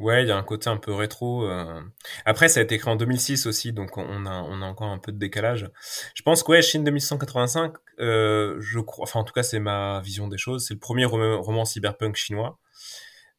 [0.00, 1.46] Ouais, il y a un côté un peu rétro.
[1.46, 1.82] Euh.
[2.24, 4.32] Après, ça a été écrit en 2006 aussi, donc on a,
[4.62, 5.68] encore un peu de décalage.
[6.14, 10.00] Je pense que ouais, Chine 2185, euh, je crois, enfin en tout cas c'est ma
[10.00, 12.58] vision des choses, c'est le premier roman cyberpunk chinois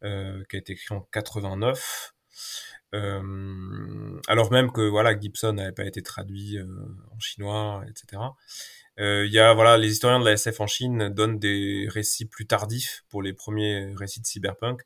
[0.04, 2.14] euh, qui a été écrit en 89.
[4.32, 6.66] Euh, alors même que voilà Gibson n'avait pas été traduit euh,
[7.12, 8.22] en chinois, etc.
[8.98, 12.46] Il y a voilà les historiens de la SF en Chine donnent des récits plus
[12.46, 14.84] tardifs pour les premiers récits de cyberpunk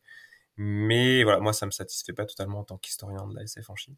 [0.58, 3.76] mais voilà, moi, ça me satisfait pas totalement en tant qu'historien de la SF en
[3.76, 3.96] Chine.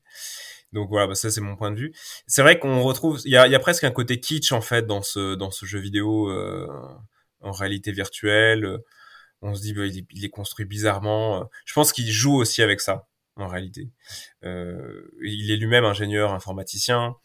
[0.74, 1.93] Donc voilà, bah, ça c'est mon point de vue.
[2.26, 4.86] C'est vrai qu'on retrouve, il y a, y a, presque un côté kitsch en fait
[4.88, 6.68] dans ce dans ce jeu vidéo euh,
[7.41, 8.80] en réalité virtuelle.
[9.41, 11.48] On se dit, bah, il, est, construit bizarrement.
[11.66, 13.08] Je pense qu'il joue aussi avec ça
[13.44, 13.90] en réalité.
[14.44, 17.16] Euh, il est lui-même ingénieur informaticien.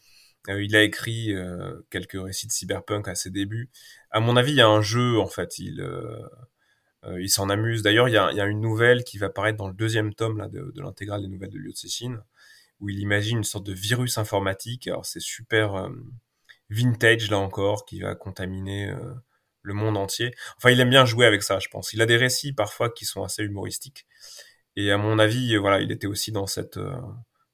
[0.49, 3.69] Euh, il a écrit euh, quelques récits de cyberpunk à ses débuts.
[4.11, 5.57] À mon avis, il y a un jeu en fait.
[5.59, 5.85] Il
[7.19, 7.81] il s'en amuse.
[7.81, 10.71] D'ailleurs, il y a, une nouvelle qui va apparaître dans le deuxième tome là, de,
[10.77, 12.23] l'intégrale des nouvelles de Liu Cixin,
[12.79, 14.87] où il imagine une sorte de virus informatique.
[14.87, 15.89] Alors c'est super
[16.69, 18.95] vintage là encore, qui va contaminer
[19.63, 20.33] le monde entier.
[20.55, 21.91] Enfin, il aime bien jouer avec ça, je pense.
[21.91, 24.07] Il a des récits parfois qui sont assez humoristiques.
[24.75, 26.79] Et à mon avis, voilà, il était aussi dans cette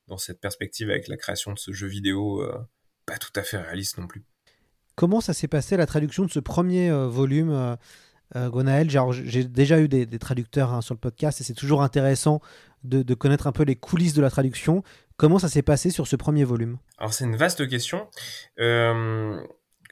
[0.07, 2.43] dans cette perspective avec la création de ce jeu vidéo
[3.05, 4.23] pas tout à fait réaliste non plus.
[4.95, 7.77] Comment ça s'est passé la traduction de ce premier volume
[8.35, 8.89] euh, Gonaël?
[8.89, 12.41] J'ai déjà eu des, traducteurs hein, sur le podcast et c'est toujours intéressant
[12.83, 14.83] de, connaître un peu les coulisses de la traduction.
[15.17, 16.77] Comment ça s'est passé sur ce premier volume?
[16.97, 18.07] Alors c'est une vaste question.
[18.59, 19.41] Euh,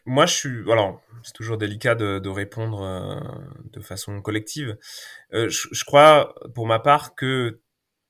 [0.08, 0.72] moi je suis...
[0.72, 3.20] Alors c'est toujours délicat de, répondre euh,
[3.72, 4.78] de façon collective.
[5.34, 7.60] Euh, je, je, crois pour ma part que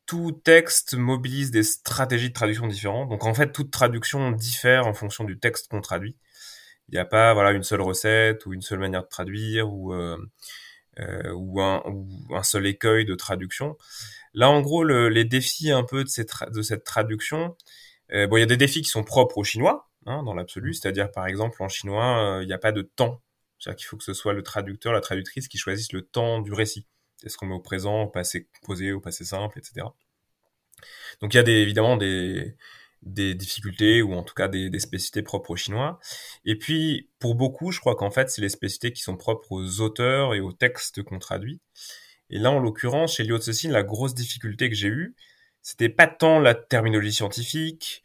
[0.06, 3.10] tout texte mobilise des stratégies de traduction différentes.
[3.10, 6.16] Donc en fait toute traduction diffère en fonction du texte qu'on traduit.
[6.90, 9.94] Il n'y a pas voilà une seule recette ou une seule manière de traduire ou
[9.94, 10.18] euh,
[11.00, 13.78] euh, ou, un, ou un seul écueil de traduction.
[14.34, 17.56] Là, en gros, le, les défis un peu de cette, de cette traduction,
[18.14, 20.74] euh, bon, il y a des défis qui sont propres aux Chinois, hein, dans l'absolu,
[20.74, 23.22] c'est-à-dire par exemple en chinois, il n'y a pas de temps.
[23.60, 26.54] C'est-à-dire qu'il faut que ce soit le traducteur, la traductrice qui choisisse le temps du
[26.54, 26.86] récit.
[27.24, 29.88] Est-ce qu'on met au présent, au passé composé, au passé simple, etc.
[31.22, 32.56] Donc il y a évidemment des,
[33.02, 36.00] des difficultés ou en tout cas des, des, spécificités propres aux Chinois.
[36.46, 39.82] Et puis, pour beaucoup, je crois qu'en fait, c'est les spécificités qui sont propres aux
[39.82, 41.60] auteurs et aux textes qu'on traduit.
[42.30, 45.16] Et là, en l'occurrence, chez Liu Cixin, la grosse difficulté que j'ai eue,
[45.62, 48.04] c'était pas tant la terminologie scientifique,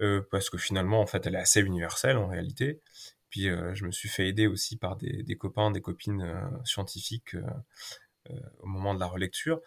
[0.00, 2.80] euh, parce que finalement, en fait, elle est assez universelle en réalité.
[3.28, 7.36] Puis, euh, je me suis fait aider aussi par des, copains, des copines euh, scientifiques
[8.60, 9.60] au moment de la relecture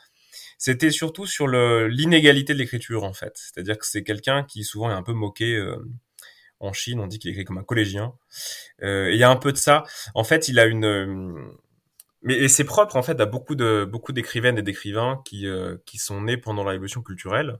[0.57, 3.33] c'était surtout sur l'inégalité de l'écriture en fait.
[3.35, 5.61] C'est-à-dire que c'est quelqu'un qui souvent est un peu moqué.
[6.59, 8.13] En Chine, on dit qu'il écrit comme un collégien.
[8.81, 9.83] Euh, il y a un peu de ça.
[10.15, 11.51] En fait, il a une
[12.21, 15.45] mais c'est propre en fait à beaucoup de beaucoup d'écrivaines et d'écrivains qui
[15.85, 17.59] qui sont nés pendant la révolution culturelle,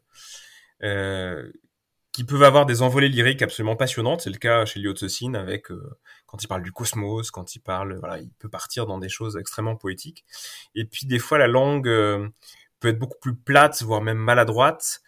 [2.13, 4.21] qui peuvent avoir des envolées lyriques absolument passionnantes.
[4.21, 4.93] C'est le cas chez Liu
[5.35, 5.67] avec
[6.25, 9.35] quand il parle du cosmos, quand il parle, voilà, il peut partir dans des choses
[9.37, 10.23] extrêmement poétiques.
[10.75, 11.85] Et puis des fois la langue
[12.79, 15.01] peut être beaucoup plus plate, voire même maladroite.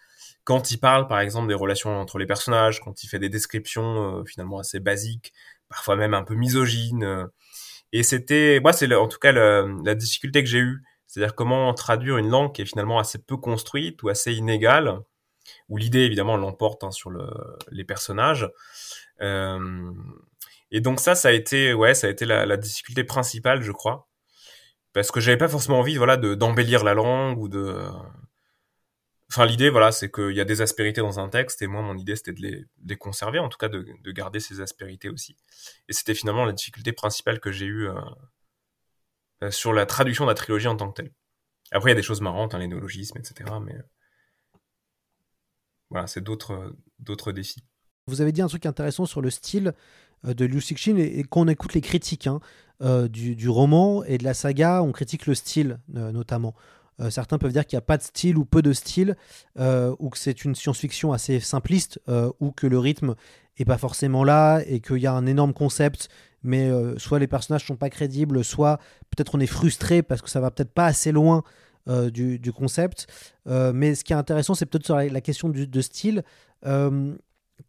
[0.43, 4.23] quand il parle, par exemple, des relations entre les personnages, quand il fait des descriptions
[4.25, 5.33] finalement assez basiques,
[5.69, 7.27] parfois même un peu misogynes.
[7.91, 10.83] et c'était, moi, c'est en tout cas la difficulté que j'ai eue
[11.15, 14.99] c'est-à-dire comment traduire une langue qui est finalement assez peu construite ou assez inégale,
[15.69, 17.27] où l'idée évidemment l'emporte hein, sur le,
[17.71, 18.49] les personnages.
[19.21, 19.91] Euh,
[20.71, 24.09] et donc ça, ça a été, ouais, ça a été la, difficulté principale, je crois,
[24.93, 27.89] parce que j'avais pas forcément envie, voilà, de d'embellir la langue ou de.
[29.31, 31.97] Enfin, l'idée, voilà, c'est qu'il y a des aspérités dans un texte, et moi, mon
[31.97, 32.41] idée, c'était de
[32.87, 35.35] les, conserver, en tout cas, de, de, garder ces aspérités aussi.
[35.89, 37.95] Et c'était finalement la difficulté principale que j'ai eue euh,
[39.43, 41.11] euh, sur la traduction de la trilogie en tant que telle.
[41.71, 43.51] Après, il y a des choses marrantes, hein, les néologismes, etc.
[43.61, 43.75] Mais
[46.07, 47.63] c'est d'autres, d'autres défis.
[48.07, 49.73] Vous avez dit un truc intéressant sur le style
[50.25, 52.39] euh, de Liu Cixin et, quand on écoute les critiques hein,
[53.09, 56.53] du, du, roman et de la saga, on critique le style notamment.
[57.09, 59.15] certains peuvent dire qu'il n'y a pas de style ou peu de style,
[59.57, 62.01] ou que c'est une science-fiction assez simpliste,
[62.41, 63.15] ou que le rythme
[63.57, 66.09] est pas forcément là et qu'il y a un énorme concept
[66.45, 68.79] mais euh, soit les personnages sont pas crédibles, soit
[69.09, 71.43] peut-être on est frustré parce que ça va peut-être pas assez loin
[71.87, 73.07] euh, du, concept.
[73.47, 76.23] Euh, mais ce qui est intéressant, c'est peut-être sur la, question du, de style.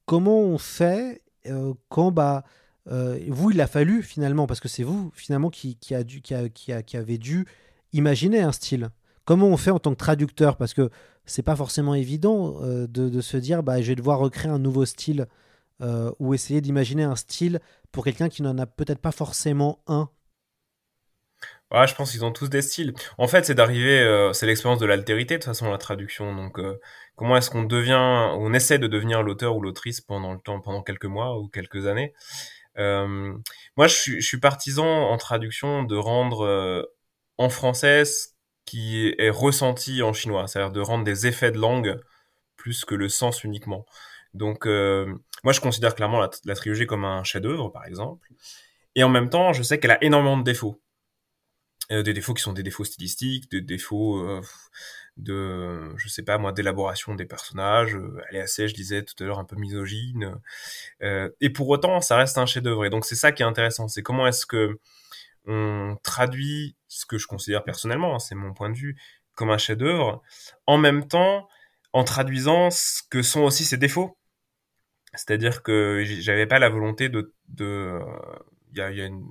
[0.05, 1.23] comment on fait
[1.89, 2.45] quand bah
[2.87, 6.49] vous il a fallu finalement parce que c'est vous finalement qui, a dû, qui, a,
[6.49, 7.47] qui, a, qui avez dû
[7.93, 8.91] imaginer un style.
[9.25, 10.57] Comment on fait en tant que traducteur?
[10.57, 10.91] Parce que
[11.25, 15.27] c'est pas forcément évident de, se dire bah je vais devoir recréer un nouveau style
[15.83, 17.61] euh, ou essayer d'imaginer un style
[17.93, 20.09] pour quelqu'un qui n'en a peut-être pas forcément un
[21.73, 22.95] Ouais, je pense qu'ils ont tous des styles.
[23.19, 26.35] En fait, c'est d'arriver, euh, c'est l'expérience de l'altérité de toute façon la traduction.
[26.35, 26.79] Donc, euh,
[27.17, 30.83] comment est-ce qu'on devient, on essaie de devenir l'auteur ou l'autrice pendant le temps, pendant
[30.83, 32.15] quelques mois ou quelques années.
[32.77, 36.89] moi, je suis, je suis, partisan en traduction de rendre
[37.39, 38.29] en français ce
[38.67, 41.99] qui est ressenti en chinois, c'est-à-dire de rendre des effets de langue
[42.57, 43.87] plus que le sens uniquement.
[44.35, 45.07] Donc, euh,
[45.45, 48.29] moi, je considère clairement la, trilogie comme un chef-d'œuvre, par exemple.
[48.95, 50.81] Et en même temps, je sais qu'elle a énormément de défauts.
[51.93, 54.41] Euh, des défauts qui sont des défauts stylistiques, des défauts euh,
[55.17, 57.97] de, je sais pas moi, d'élaboration des personnages.
[58.29, 60.41] Elle est assez, je disais tout à l'heure, un peu misogyne.
[61.01, 62.85] et pour autant, ça reste un chef-d'œuvre.
[62.85, 63.89] Et donc, c'est ça qui est intéressant.
[63.89, 64.79] C'est comment est-ce que
[65.47, 68.97] on traduit ce que je considère personnellement, hein, c'est mon point de vue,
[69.35, 70.23] comme un chef-d'œuvre,
[70.67, 71.49] en même temps
[71.93, 74.19] en traduisant ce que sont aussi ses défauts.
[75.15, 77.99] C'est-à-dire que j'avais pas la volonté de, de,
[78.73, 79.25] il y a, y a une,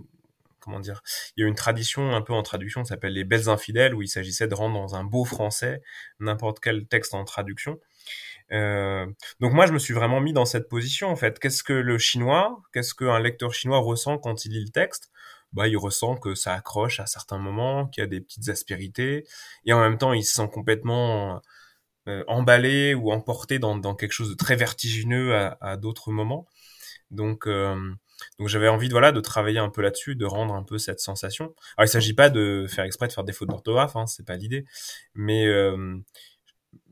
[0.65, 1.01] comment dire,
[1.37, 4.01] il y a une tradition un peu en traduction, ça s'appelle les belles infidèles, où
[4.01, 5.81] il s'agissait de rendre dans un beau français
[6.19, 7.79] n'importe quel texte en traduction.
[8.51, 9.05] Euh,
[9.39, 11.39] donc moi, je me suis vraiment mis dans cette position en fait.
[11.39, 15.11] Qu'est-ce que le chinois, qu'est-ce qu'un lecteur chinois ressent quand il lit le texte?
[15.53, 19.25] Bah, il ressent que ça accroche à certains moments, qu'il y a des petites aspérités,
[19.65, 21.41] et en même temps, il se sent complètement
[22.07, 26.47] euh, emballé ou emporté dans, quelque chose de très vertigineux à, à d'autres moments.
[27.11, 27.93] Donc, euh,
[28.39, 30.99] donc j'avais envie de voilà de travailler un peu là-dessus, de rendre un peu cette
[30.99, 31.53] sensation.
[31.77, 34.35] Alors il s'agit pas de faire exprès de faire des fautes d'orthographe, hein, c'est pas
[34.35, 34.65] l'idée,
[35.13, 35.97] mais euh,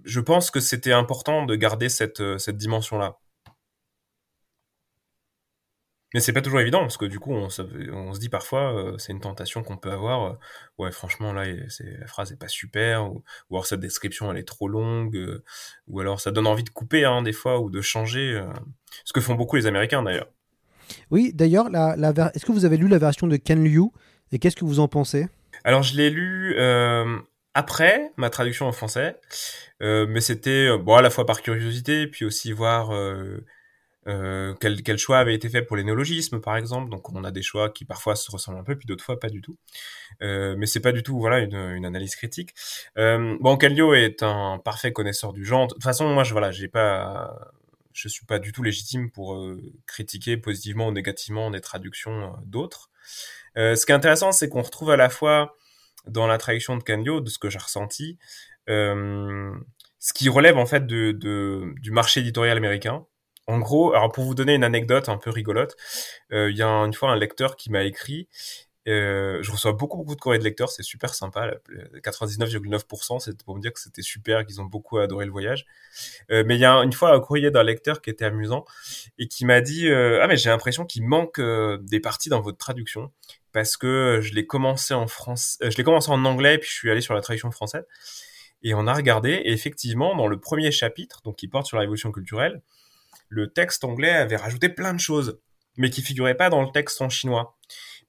[0.03, 3.19] je pense que c'était important de garder cette cette dimension-là.
[6.13, 9.11] Mais c'est pas toujours évident parce que du coup on, se dit parfois euh, c'est
[9.11, 10.33] une tentation qu'on peut avoir euh,
[10.77, 14.67] ouais franchement là la phrase est pas super ou, alors cette description elle est trop
[14.67, 15.43] longue euh,
[15.87, 18.39] ou alors ça donne envie de couper hein, des fois ou de changer
[19.05, 20.27] ce que font beaucoup les Américains d'ailleurs.
[21.11, 21.67] Oui d'ailleurs
[22.33, 23.89] est-ce que vous avez lu la version de Ken Liu
[24.31, 25.27] et qu'est-ce que vous en pensez?
[25.63, 26.57] Alors je l'ai lu
[27.53, 29.15] après ma traduction en français
[29.79, 32.91] mais c'était bon à la fois par curiosité puis aussi voir
[34.07, 36.89] euh, quel, quel, choix avait été fait pour les néologismes, par exemple.
[36.89, 39.29] Donc, on a des choix qui parfois se ressemblent un peu, puis d'autres fois pas
[39.29, 39.57] du tout.
[40.21, 42.53] Euh, mais c'est pas du tout, voilà, une, analyse critique.
[42.97, 45.67] Euh, bon, Calio est un parfait connaisseur du genre.
[45.67, 47.53] De toute façon, moi, je voilà, j'ai pas,
[47.93, 52.37] je suis pas du tout légitime pour euh, critiquer positivement ou négativement des traductions euh,
[52.45, 52.89] d'autres.
[53.57, 55.55] Euh, ce qui est intéressant, c'est qu'on retrouve à la fois
[56.07, 58.17] dans la traduction de Candio, de ce que j'ai ressenti,
[58.67, 61.13] ce qui relève en fait de,
[61.79, 63.05] du marché éditorial américain,
[63.47, 65.75] en gros, alors pour vous donner une anecdote un peu rigolote,
[66.31, 68.27] il y a une fois un lecteur qui m'a écrit.
[68.87, 71.51] Euh, je reçois beaucoup beaucoup de courriers de lecteurs, c'est super sympa.
[72.03, 75.65] 99,9%, c'est pour me dire que c'était super, qu'ils ont beaucoup adoré le voyage.
[76.31, 78.65] Euh, mais il y a une fois un courrier d'un lecteur qui était amusant
[79.17, 81.39] et qui m'a dit ah mais j'ai l'impression qu'il manque
[81.81, 83.11] des parties dans votre traduction
[83.51, 86.91] parce que je l'ai commencé en France, je l'ai commencé en anglais puis je suis
[86.91, 87.85] allé sur la traduction française
[88.63, 91.81] et on a regardé et effectivement dans le premier chapitre donc qui porte sur la
[91.81, 92.61] révolution culturelle
[93.33, 95.39] le texte anglais avait rajouté plein de choses,
[95.75, 97.57] mais qui figuraient pas dans le texte en chinois.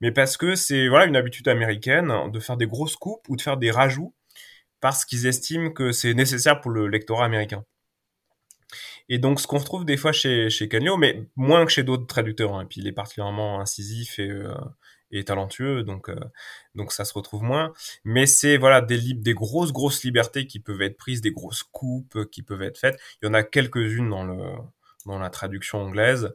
[0.01, 3.41] Mais parce que c'est voilà une habitude américaine de faire des grosses coupes ou de
[3.41, 4.13] faire des rajouts
[4.81, 7.65] parce qu'ils estiment que c'est nécessaire pour le lectorat américain.
[9.09, 12.07] Et donc, ce qu'on retrouve des fois chez, chez Canio, mais moins que chez d'autres
[12.07, 14.53] traducteurs, hein, et puis il est particulièrement incisif et, euh,
[15.11, 16.19] et talentueux, donc, euh,
[16.73, 17.73] donc ça se retrouve moins.
[18.03, 22.29] Mais c'est voilà des, des grosses, grosses libertés qui peuvent être prises, des grosses coupes
[22.31, 22.99] qui peuvent être faites.
[23.21, 24.43] Il y en a quelques-unes dans, le,
[25.05, 26.33] dans la traduction anglaise.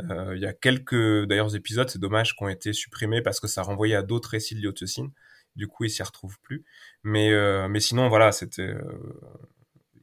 [0.00, 3.46] Euh, il y a quelques d'ailleurs épisodes, c'est dommage, qui ont été supprimés parce que
[3.46, 4.72] ça renvoyait à d'autres récits de Liu
[5.56, 6.64] Du coup, ils s'y retrouvent plus.
[7.02, 8.74] Mais, euh, mais sinon, voilà, c'était.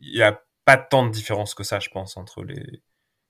[0.02, 2.82] Il y a pas tant de différence que ça, je pense, entre les.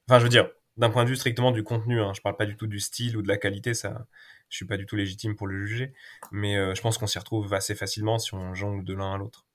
[0.08, 2.46] Enfin, je veux dire, d'un point de vue strictement du contenu, hein, je parle pas
[2.46, 4.08] du tout du style ou de la qualité, ça,
[4.50, 5.94] je suis pas du tout légitime pour le juger,
[6.32, 9.18] mais euh, je pense qu'on s'y retrouve assez facilement si on jongle de l'un à
[9.18, 9.46] l'autre.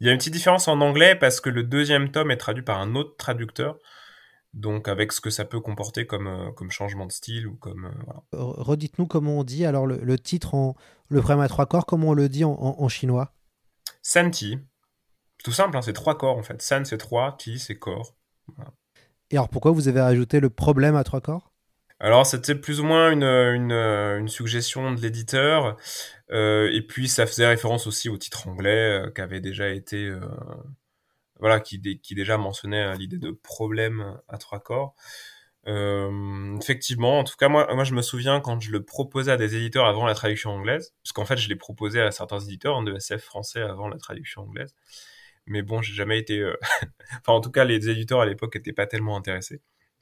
[0.00, 2.62] Il y a une petite différence en anglais parce que le deuxième tome est traduit
[2.62, 3.78] par un autre traducteur,
[4.54, 7.86] donc avec ce que ça peut comporter comme, euh, comme changement de style ou comme.
[7.86, 8.22] Euh, voilà.
[8.32, 10.74] Redites-nous comment on dit alors le, titre en
[11.08, 13.34] le premier à trois corps, comment on le dit en, en, chinois?
[14.02, 14.58] Santi.
[15.42, 16.60] Tout simple, hein, c'est trois corps en fait.
[16.62, 18.16] San c'est trois, Ti c'est corps.
[19.30, 21.49] Et alors pourquoi vous avez rajouté le problème à trois corps?
[22.00, 25.76] Alors c'était plus ou moins une, suggestion de l'éditeur,
[26.32, 30.06] euh, et puis ça faisait référence aussi au titre anglais euh, qui avait déjà été,
[30.06, 30.20] euh,
[31.38, 34.94] voilà, qui, déjà mentionnait l'idée de problème à trois corps.
[35.68, 39.56] Euh, effectivement, en tout cas moi, je me souviens quand je le proposais à des
[39.56, 42.82] éditeurs avant la traduction anglaise, parce qu'en fait je l'ai proposé à certains éditeurs hein,
[42.82, 44.74] de SF français avant la traduction anglaise,
[45.46, 46.42] mais bon j'ai jamais été,
[47.20, 49.60] enfin en tout cas les éditeurs à l'époque étaient pas tellement intéressés.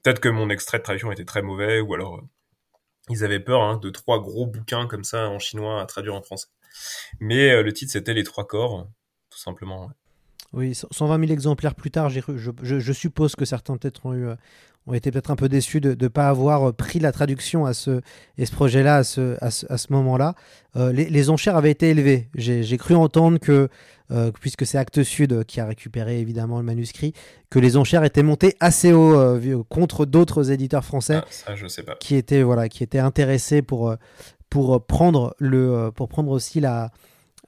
[0.08, 2.22] Peut-être que mon extrait de traduction était très mauvais, ou alors euh,
[3.10, 6.22] ils avaient peur hein, de trois gros bouquins comme ça en chinois à traduire en
[6.22, 6.46] français.
[7.20, 8.88] Mais euh, le titre c'était Les Trois Corps,
[9.28, 9.90] tout simplement.
[10.54, 14.36] Oui, 120 000 exemplaires plus tard, je, je, suppose que certains peut-être ont, eu, euh,
[14.88, 18.00] ont été peut-être un peu déçus de ne pas avoir pris la traduction à ce,
[18.38, 20.34] et ce projet-là à ce, à ce, moment-là.
[20.74, 22.28] les, enchères avaient été élevées.
[22.34, 23.68] J'ai cru entendre que
[24.10, 27.12] euh, puisque c'est Actes Sud qui a récupéré évidemment le manuscrit,
[27.50, 31.82] que les enchères étaient montées assez haut euh, contre d'autres éditeurs français ah, je sais
[31.82, 31.94] pas.
[31.96, 33.96] qui étaient voilà qui étaient intéressés pour euh,
[34.48, 36.90] pour prendre le pour prendre aussi la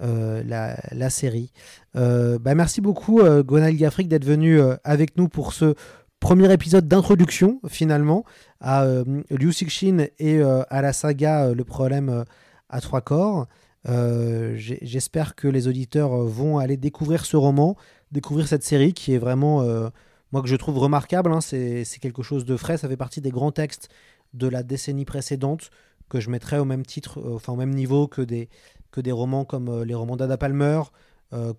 [0.03, 1.53] la, la, série.
[1.95, 5.75] bah merci beaucoup Gonal Gaffric d'être venu avec nous pour ce
[6.21, 8.25] premier épisode d'introduction finalement
[8.61, 8.87] à
[9.31, 12.25] Liu Cixin et à la saga Le problème
[12.69, 13.47] à trois corps.
[13.89, 17.77] Euh, j'espère que les auditeurs euh, vont aller découvrir ce roman,
[18.13, 19.89] découvrir cette série qui est vraiment, euh,
[20.33, 21.33] moi que je trouve remarquable.
[21.33, 21.41] Hein.
[21.41, 22.77] c'est quelque chose de frais.
[22.77, 23.89] Ça fait partie des grands textes
[24.35, 25.71] de la décennie précédente
[26.09, 28.49] que je mettrais au même titre, enfin au même niveau que des,
[28.91, 30.83] que des romans comme les romans d'Ada Palmer,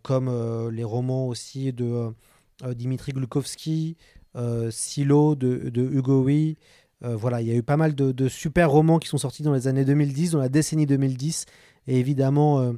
[0.04, 2.14] comme les romans aussi de
[2.76, 3.96] Dimitri Glukowski,
[4.70, 6.58] Silo de, Hugo Wee.
[7.02, 9.68] voilà, il y a eu pas mal de, super romans qui sont sortis dans les
[9.68, 11.46] années 2010, dans la décennie 2010,
[11.88, 12.74] et évidemment, euh,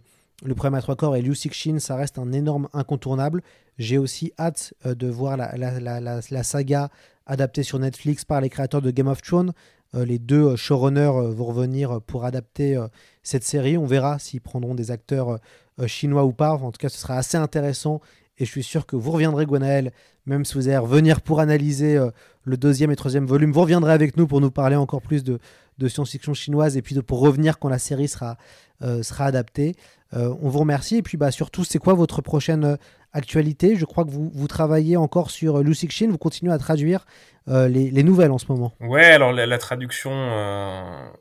[0.46, 3.42] le problème à trois corps et Liu Cixin, ça reste un énorme incontournable.
[3.78, 6.90] J'ai aussi hâte euh, de voir la, saga
[7.26, 9.54] adaptée sur Netflix par les créateurs de Game of Thrones.
[9.96, 12.82] Euh, les deux showrunners vont revenir pour adapter
[13.22, 13.78] cette série.
[13.78, 15.40] On verra s'ils prendront des acteurs
[15.88, 16.54] chinois ou pas.
[16.54, 18.02] en tout cas, ce sera assez intéressant.
[18.38, 19.92] Et je suis sûr que vous reviendrez, Gwenaël,
[20.26, 22.00] même si vous allez revenir pour analyser
[22.44, 23.52] le deuxième et troisième volume.
[23.52, 25.40] Vous reviendrez avec nous pour nous parler encore plus de,
[25.78, 28.38] de science-fiction chinoise et puis de, pour revenir quand la série sera,
[28.82, 29.76] euh, sera adaptée.
[30.14, 30.98] Euh, on vous remercie.
[30.98, 32.76] Et puis bah, surtout, c'est quoi votre prochaine euh,
[33.14, 37.06] actualité Je crois que vous, vous travaillez encore sur Lu Cixin, vous continuez à traduire
[37.48, 38.74] les, les, nouvelles en ce moment.
[38.80, 40.14] Ouais, alors la, traduction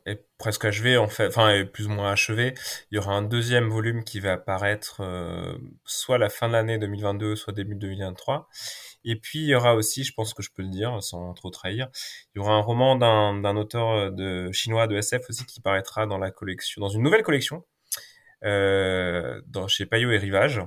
[0.05, 2.53] est presque achevée, en fait, enfin, est plus ou moins achevée.
[2.91, 5.01] Il y aura un deuxième volume qui va apparaître
[5.83, 8.47] soit la fin de l'année 2022, soit début 2023.
[9.05, 11.49] Et puis il y aura aussi, je pense que je peux le dire sans trop
[11.49, 11.89] trahir,
[12.33, 16.05] il y aura un roman d'un auteur euh, de chinois de SF aussi qui paraîtra
[16.05, 17.65] dans la collection, dans une nouvelle collection,
[18.43, 20.63] euh, dans, chez Payot et Rivage, euh,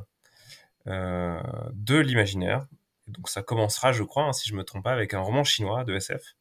[0.86, 2.66] de l'imaginaire.
[3.08, 5.84] Donc ça commencera, je crois, hein, si je me trompe pas, avec un roman chinois
[5.84, 6.34] de SF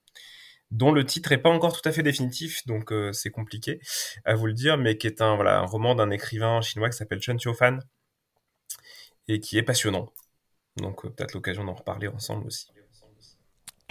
[0.72, 3.80] dont le titre est pas encore tout à fait définitif, donc euh, c'est compliqué
[4.26, 6.98] à vous le dire, mais qui est un voilà un roman d'un écrivain chinois qui
[6.98, 7.80] s'appelle Chen Qiufan
[9.28, 10.12] et qui est passionnant.
[10.78, 12.68] Donc euh, peut-être l'occasion d'en reparler ensemble aussi.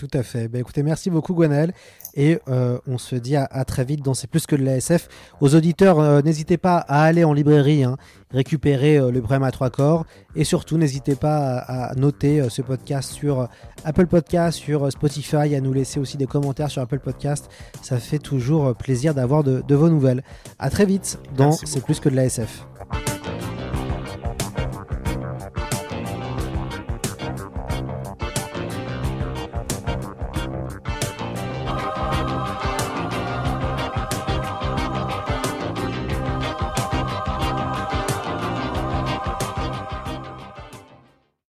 [0.04, 0.48] Tout à fait.
[0.48, 1.72] Ben, écoutez, merci beaucoup Gwenaël.
[2.14, 5.08] Et euh, on se dit à, très vite dans C'est plus que de l'ASF.
[5.40, 7.96] Aux auditeurs, euh, n'hésitez pas à aller en librairie, hein,
[8.30, 10.04] récupérer le problème à trois corps.
[10.36, 13.48] Et surtout, n'hésitez pas à, noter ce podcast sur
[13.84, 17.48] Apple Podcast, sur Spotify, à nous laisser aussi des commentaires sur Apple Podcast.
[17.80, 20.22] Ça fait toujours plaisir d'avoir de, vos nouvelles.
[20.58, 22.66] À très vite dans C'est plus que de l'ASF.